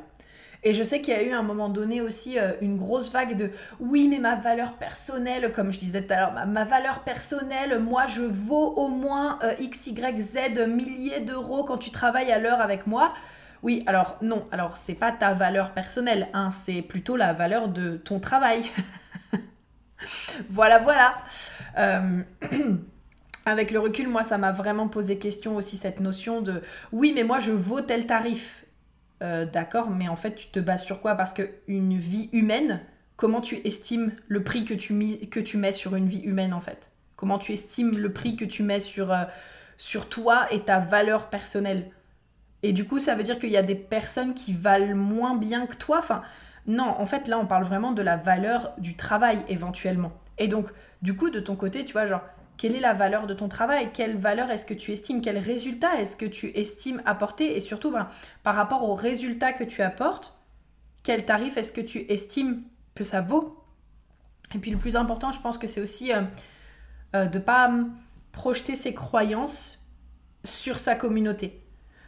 Et 0.67 0.75
je 0.75 0.83
sais 0.83 1.01
qu'il 1.01 1.15
y 1.15 1.17
a 1.17 1.23
eu 1.23 1.31
à 1.31 1.39
un 1.39 1.45
moment 1.45 1.69
donné 1.69 2.01
aussi 2.01 2.41
euh, 2.41 2.55
une 2.61 2.77
grosse 2.77 3.13
vague 3.13 3.37
de 3.37 3.53
oui, 3.79 4.09
mais 4.09 4.19
ma 4.19 4.35
valeur 4.35 4.73
personnelle, 4.73 5.53
comme 5.53 5.73
je 5.73 5.79
disais 5.79 6.03
tout 6.03 6.13
à 6.13 6.17
l'heure, 6.17 6.33
ma, 6.49 6.65
valeur 6.65 7.05
personnelle, 7.05 7.79
moi 7.79 8.07
je 8.07 8.25
vaux 8.25 8.75
au 8.75 8.89
moins 8.89 9.39
euh, 9.45 9.55
X, 9.61 9.87
Y, 9.87 10.21
Z 10.21 10.67
milliers 10.67 11.21
d'euros 11.21 11.63
quand 11.63 11.79
tu 11.79 11.93
travailles 11.93 12.33
à 12.33 12.41
l'heure 12.41 12.61
avec 12.61 12.89
moi. 12.89 13.15
Oui, 13.63 13.85
alors 13.87 14.17
non, 14.23 14.45
alors 14.51 14.77
c'est 14.77 14.97
pas 14.97 15.13
ta 15.13 15.35
valeur 15.35 15.71
personnelle, 15.71 16.27
hein, 16.35 16.51
c'est 16.51 16.83
plutôt 16.83 17.15
la 17.15 17.33
valeur 17.33 17.69
de 17.69 17.97
ton 17.99 18.19
travail. 18.19 18.65
voilà, 20.51 20.81
voilà. 20.81 21.15
Euh, 21.79 22.23
avec 23.47 23.71
le 23.71 23.79
recul, 23.79 24.09
moi, 24.09 24.25
ça 24.25 24.37
m'a 24.37 24.51
vraiment 24.51 24.89
posé 24.89 25.17
question 25.17 25.55
aussi 25.55 25.77
cette 25.77 26.01
notion 26.01 26.41
de 26.41 26.61
oui, 26.91 27.13
mais 27.15 27.23
moi, 27.23 27.39
je 27.39 27.53
vaux 27.53 27.83
tel 27.83 28.07
tarif. 28.07 28.66
Euh, 29.23 29.47
d'accord, 29.47 29.91
mais 29.91 30.09
en 30.09 30.17
fait, 30.17 30.35
tu 30.35 30.49
te 30.49 30.61
bases 30.61 30.85
sur 30.85 31.01
quoi? 31.01 31.15
Parce 31.15 31.33
qu'une 31.33 31.97
vie 31.97 32.29
humaine, 32.33 32.81
comment 33.17 33.41
tu 33.41 33.57
estimes 33.65 34.13
le 34.29 34.43
prix 34.45 34.65
que 34.65 34.75
tu, 34.75 34.95
que 35.29 35.41
tu 35.41 35.57
mets 35.57 35.73
sur 35.73 35.97
une 35.97 36.07
vie 36.07 36.21
humaine, 36.21 36.53
en 36.53 36.61
fait? 36.61 36.91
Comment 37.17 37.39
tu 37.39 37.53
estimes 37.53 37.97
le 37.97 38.13
prix 38.13 38.37
que 38.37 38.45
tu 38.45 38.63
mets 38.63 38.81
sur, 38.81 39.13
euh, 39.13 39.25
sur 39.79 40.09
toi 40.09 40.53
et 40.53 40.61
ta 40.61 40.79
valeur 40.79 41.31
personnelle? 41.31 41.91
Et 42.63 42.73
du 42.73 42.85
coup, 42.85 42.99
ça 42.99 43.15
veut 43.15 43.23
dire 43.23 43.39
qu'il 43.39 43.51
y 43.51 43.57
a 43.57 43.63
des 43.63 43.75
personnes 43.75 44.35
qui 44.35 44.53
valent 44.53 44.95
moins 44.95 45.37
bien 45.37 45.67
que 45.67 45.77
toi? 45.77 45.99
Enfin, 45.99 46.23
non, 46.67 46.85
en 46.99 47.07
fait, 47.07 47.29
là, 47.29 47.39
on 47.39 47.47
parle 47.47 47.65
vraiment 47.65 47.93
de 47.93 48.03
la 48.03 48.17
valeur 48.17 48.75
du 48.79 48.97
travail, 48.97 49.45
éventuellement. 49.49 50.13
Et 50.39 50.49
donc, 50.49 50.69
du 51.01 51.15
coup, 51.17 51.31
de 51.31 51.41
ton 51.41 51.57
côté, 51.57 51.85
tu 51.85 51.93
vois, 51.93 52.07
genre, 52.07 52.23
quelle 52.57 52.75
est 52.75 52.81
la 52.81 52.95
valeur 52.95 53.27
de 53.27 53.35
ton 53.35 53.49
travail 53.49 53.91
Quelle 53.93 54.17
valeur 54.17 54.51
est-ce 54.51 54.65
que 54.65 54.75
tu 54.75 54.93
estimes 54.93 55.21
Quel 55.21 55.39
résultat 55.39 56.01
est-ce 56.01 56.17
que 56.17 56.27
tu 56.27 56.49
estimes 56.55 57.03
apporter 57.05 57.57
Et 57.57 57.61
surtout, 57.61 57.91
ben, 57.91 58.09
par 58.43 58.55
rapport 58.55 58.89
au 58.89 58.95
résultat 58.95 59.53
que 59.53 59.65
tu 59.65 59.83
apportes, 59.83 60.39
quel 61.03 61.25
tarif 61.25 61.57
est-ce 61.57 61.73
que 61.73 61.81
tu 61.81 62.01
estimes 62.11 62.63
que 62.95 63.05
ça 63.05 63.21
vaut? 63.21 63.63
Et 64.55 64.59
puis 64.59 64.71
le 64.71 64.79
plus 64.79 64.97
important, 64.97 65.33
je 65.33 65.41
pense 65.41 65.59
que 65.59 65.67
c'est 65.67 65.81
aussi 65.81 66.13
euh, 66.13 66.23
euh, 67.15 67.27
de 67.27 67.39
ne 67.39 67.45
pas 67.45 67.69
hum, 67.69 67.95
projeter 68.33 68.75
ses 68.75 68.95
croyances 68.95 69.85
sur 70.45 70.79
sa 70.79 70.95
communauté. 70.95 71.63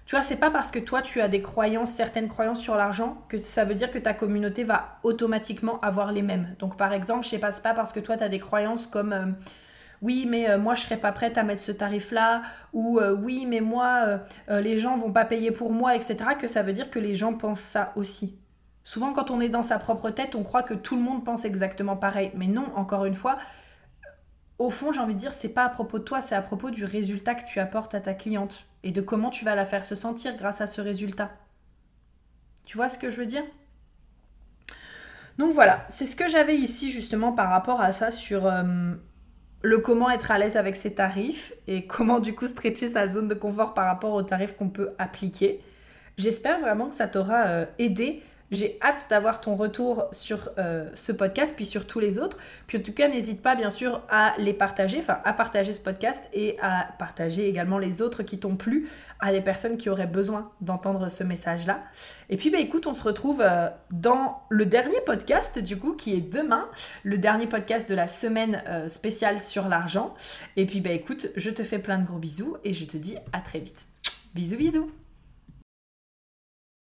Tu 0.06 0.14
vois, 0.14 0.22
c'est 0.22 0.36
pas 0.36 0.50
parce 0.50 0.70
que 0.70 0.78
toi 0.78 1.02
tu 1.02 1.20
as 1.20 1.28
des 1.28 1.42
croyances, 1.42 1.90
certaines 1.90 2.28
croyances 2.28 2.60
sur 2.60 2.76
l'argent, 2.76 3.22
que 3.28 3.36
ça 3.36 3.64
veut 3.64 3.74
dire 3.74 3.90
que 3.90 3.98
ta 3.98 4.14
communauté 4.14 4.64
va 4.64 4.98
automatiquement 5.02 5.78
avoir 5.80 6.12
les 6.12 6.22
mêmes. 6.22 6.56
Donc 6.58 6.78
par 6.78 6.94
exemple, 6.94 7.24
je 7.24 7.28
sais 7.28 7.38
pas, 7.38 7.50
c'est 7.50 7.62
pas 7.62 7.74
parce 7.74 7.92
que 7.92 8.00
toi 8.00 8.16
tu 8.16 8.22
as 8.22 8.30
des 8.30 8.38
croyances 8.38 8.86
comme 8.86 9.12
euh, 9.12 9.26
oui, 10.02 10.26
mais 10.28 10.48
euh, 10.48 10.58
moi 10.58 10.74
je 10.74 10.82
serais 10.82 10.96
pas 10.96 11.12
prête 11.12 11.38
à 11.38 11.42
mettre 11.42 11.60
ce 11.60 11.72
tarif-là, 11.72 12.42
ou 12.72 12.98
euh, 12.98 13.14
oui, 13.14 13.46
mais 13.46 13.60
moi 13.60 14.20
les 14.48 14.78
gens 14.78 14.96
vont 14.96 15.12
pas 15.12 15.24
payer 15.24 15.50
pour 15.50 15.72
moi, 15.72 15.96
etc., 15.96 16.16
que 16.38 16.46
ça 16.46 16.62
veut 16.62 16.72
dire 16.72 16.90
que 16.90 16.98
les 16.98 17.14
gens 17.14 17.34
pensent 17.34 17.60
ça 17.60 17.92
aussi. 17.96 18.38
Souvent, 18.84 19.12
quand 19.12 19.30
on 19.30 19.38
est 19.42 19.50
dans 19.50 19.62
sa 19.62 19.78
propre 19.78 20.08
tête, 20.08 20.34
on 20.34 20.42
croit 20.42 20.62
que 20.62 20.72
tout 20.72 20.96
le 20.96 21.02
monde 21.02 21.22
pense 21.22 21.44
exactement 21.44 21.94
pareil. 21.94 22.32
Mais 22.34 22.46
non, 22.46 22.64
encore 22.74 23.04
une 23.04 23.14
fois, 23.14 23.36
au 24.58 24.70
fond, 24.70 24.92
j'ai 24.92 25.00
envie 25.00 25.12
de 25.12 25.18
dire, 25.18 25.34
c'est 25.34 25.52
pas 25.52 25.64
à 25.64 25.68
propos 25.68 25.98
de 25.98 26.04
toi, 26.04 26.22
c'est 26.22 26.34
à 26.34 26.40
propos 26.40 26.70
du 26.70 26.86
résultat 26.86 27.34
que 27.34 27.44
tu 27.44 27.60
apportes 27.60 27.94
à 27.94 28.00
ta 28.00 28.14
cliente 28.14 28.64
et 28.82 28.90
de 28.90 29.02
comment 29.02 29.28
tu 29.28 29.44
vas 29.44 29.54
la 29.54 29.66
faire 29.66 29.84
se 29.84 29.94
sentir 29.94 30.36
grâce 30.38 30.62
à 30.62 30.66
ce 30.66 30.80
résultat. 30.80 31.30
Tu 32.64 32.78
vois 32.78 32.88
ce 32.88 32.98
que 32.98 33.10
je 33.10 33.18
veux 33.18 33.26
dire? 33.26 33.44
Donc 35.38 35.52
voilà, 35.52 35.84
c'est 35.88 36.06
ce 36.06 36.16
que 36.16 36.26
j'avais 36.26 36.56
ici 36.56 36.90
justement 36.90 37.32
par 37.32 37.50
rapport 37.50 37.80
à 37.80 37.92
ça 37.92 38.10
sur 38.10 38.46
euh, 38.46 38.94
le 39.62 39.78
comment 39.78 40.10
être 40.10 40.30
à 40.30 40.38
l'aise 40.38 40.56
avec 40.56 40.76
ses 40.76 40.94
tarifs 40.94 41.52
et 41.66 41.86
comment 41.86 42.20
du 42.20 42.34
coup 42.34 42.46
stretcher 42.46 42.86
sa 42.86 43.08
zone 43.08 43.28
de 43.28 43.34
confort 43.34 43.74
par 43.74 43.86
rapport 43.86 44.12
aux 44.14 44.22
tarifs 44.22 44.56
qu'on 44.56 44.68
peut 44.68 44.90
appliquer. 44.98 45.60
J'espère 46.16 46.60
vraiment 46.60 46.88
que 46.88 46.94
ça 46.94 47.08
t'aura 47.08 47.46
euh, 47.46 47.66
aidé 47.78 48.22
j'ai 48.50 48.78
hâte 48.82 49.06
d'avoir 49.10 49.40
ton 49.40 49.54
retour 49.54 50.06
sur 50.12 50.50
euh, 50.58 50.88
ce 50.94 51.12
podcast, 51.12 51.54
puis 51.54 51.66
sur 51.66 51.86
tous 51.86 52.00
les 52.00 52.18
autres. 52.18 52.38
Puis 52.66 52.78
en 52.78 52.82
tout 52.82 52.92
cas, 52.92 53.08
n'hésite 53.08 53.42
pas 53.42 53.54
bien 53.54 53.70
sûr 53.70 54.02
à 54.08 54.34
les 54.38 54.54
partager, 54.54 54.98
enfin 54.98 55.18
à 55.24 55.32
partager 55.32 55.72
ce 55.72 55.80
podcast 55.80 56.28
et 56.32 56.56
à 56.60 56.88
partager 56.98 57.48
également 57.48 57.78
les 57.78 58.00
autres 58.00 58.22
qui 58.22 58.38
t'ont 58.38 58.56
plu 58.56 58.88
à 59.20 59.32
des 59.32 59.40
personnes 59.40 59.76
qui 59.76 59.90
auraient 59.90 60.06
besoin 60.06 60.50
d'entendre 60.60 61.08
ce 61.08 61.24
message-là. 61.24 61.82
Et 62.30 62.36
puis 62.36 62.50
bah 62.50 62.58
écoute, 62.58 62.86
on 62.86 62.94
se 62.94 63.02
retrouve 63.02 63.42
euh, 63.42 63.68
dans 63.90 64.42
le 64.48 64.64
dernier 64.64 65.00
podcast 65.04 65.58
du 65.58 65.76
coup 65.76 65.94
qui 65.94 66.14
est 66.14 66.20
demain, 66.20 66.68
le 67.02 67.18
dernier 67.18 67.46
podcast 67.46 67.88
de 67.88 67.94
la 67.94 68.06
semaine 68.06 68.62
euh, 68.68 68.88
spéciale 68.88 69.40
sur 69.40 69.68
l'argent. 69.68 70.14
Et 70.56 70.66
puis 70.66 70.80
bah 70.80 70.90
écoute, 70.90 71.28
je 71.36 71.50
te 71.50 71.62
fais 71.62 71.78
plein 71.78 71.98
de 71.98 72.06
gros 72.06 72.18
bisous 72.18 72.56
et 72.64 72.72
je 72.72 72.84
te 72.84 72.96
dis 72.96 73.16
à 73.32 73.40
très 73.40 73.58
vite. 73.58 73.86
Bisous 74.34 74.56
bisous 74.56 75.07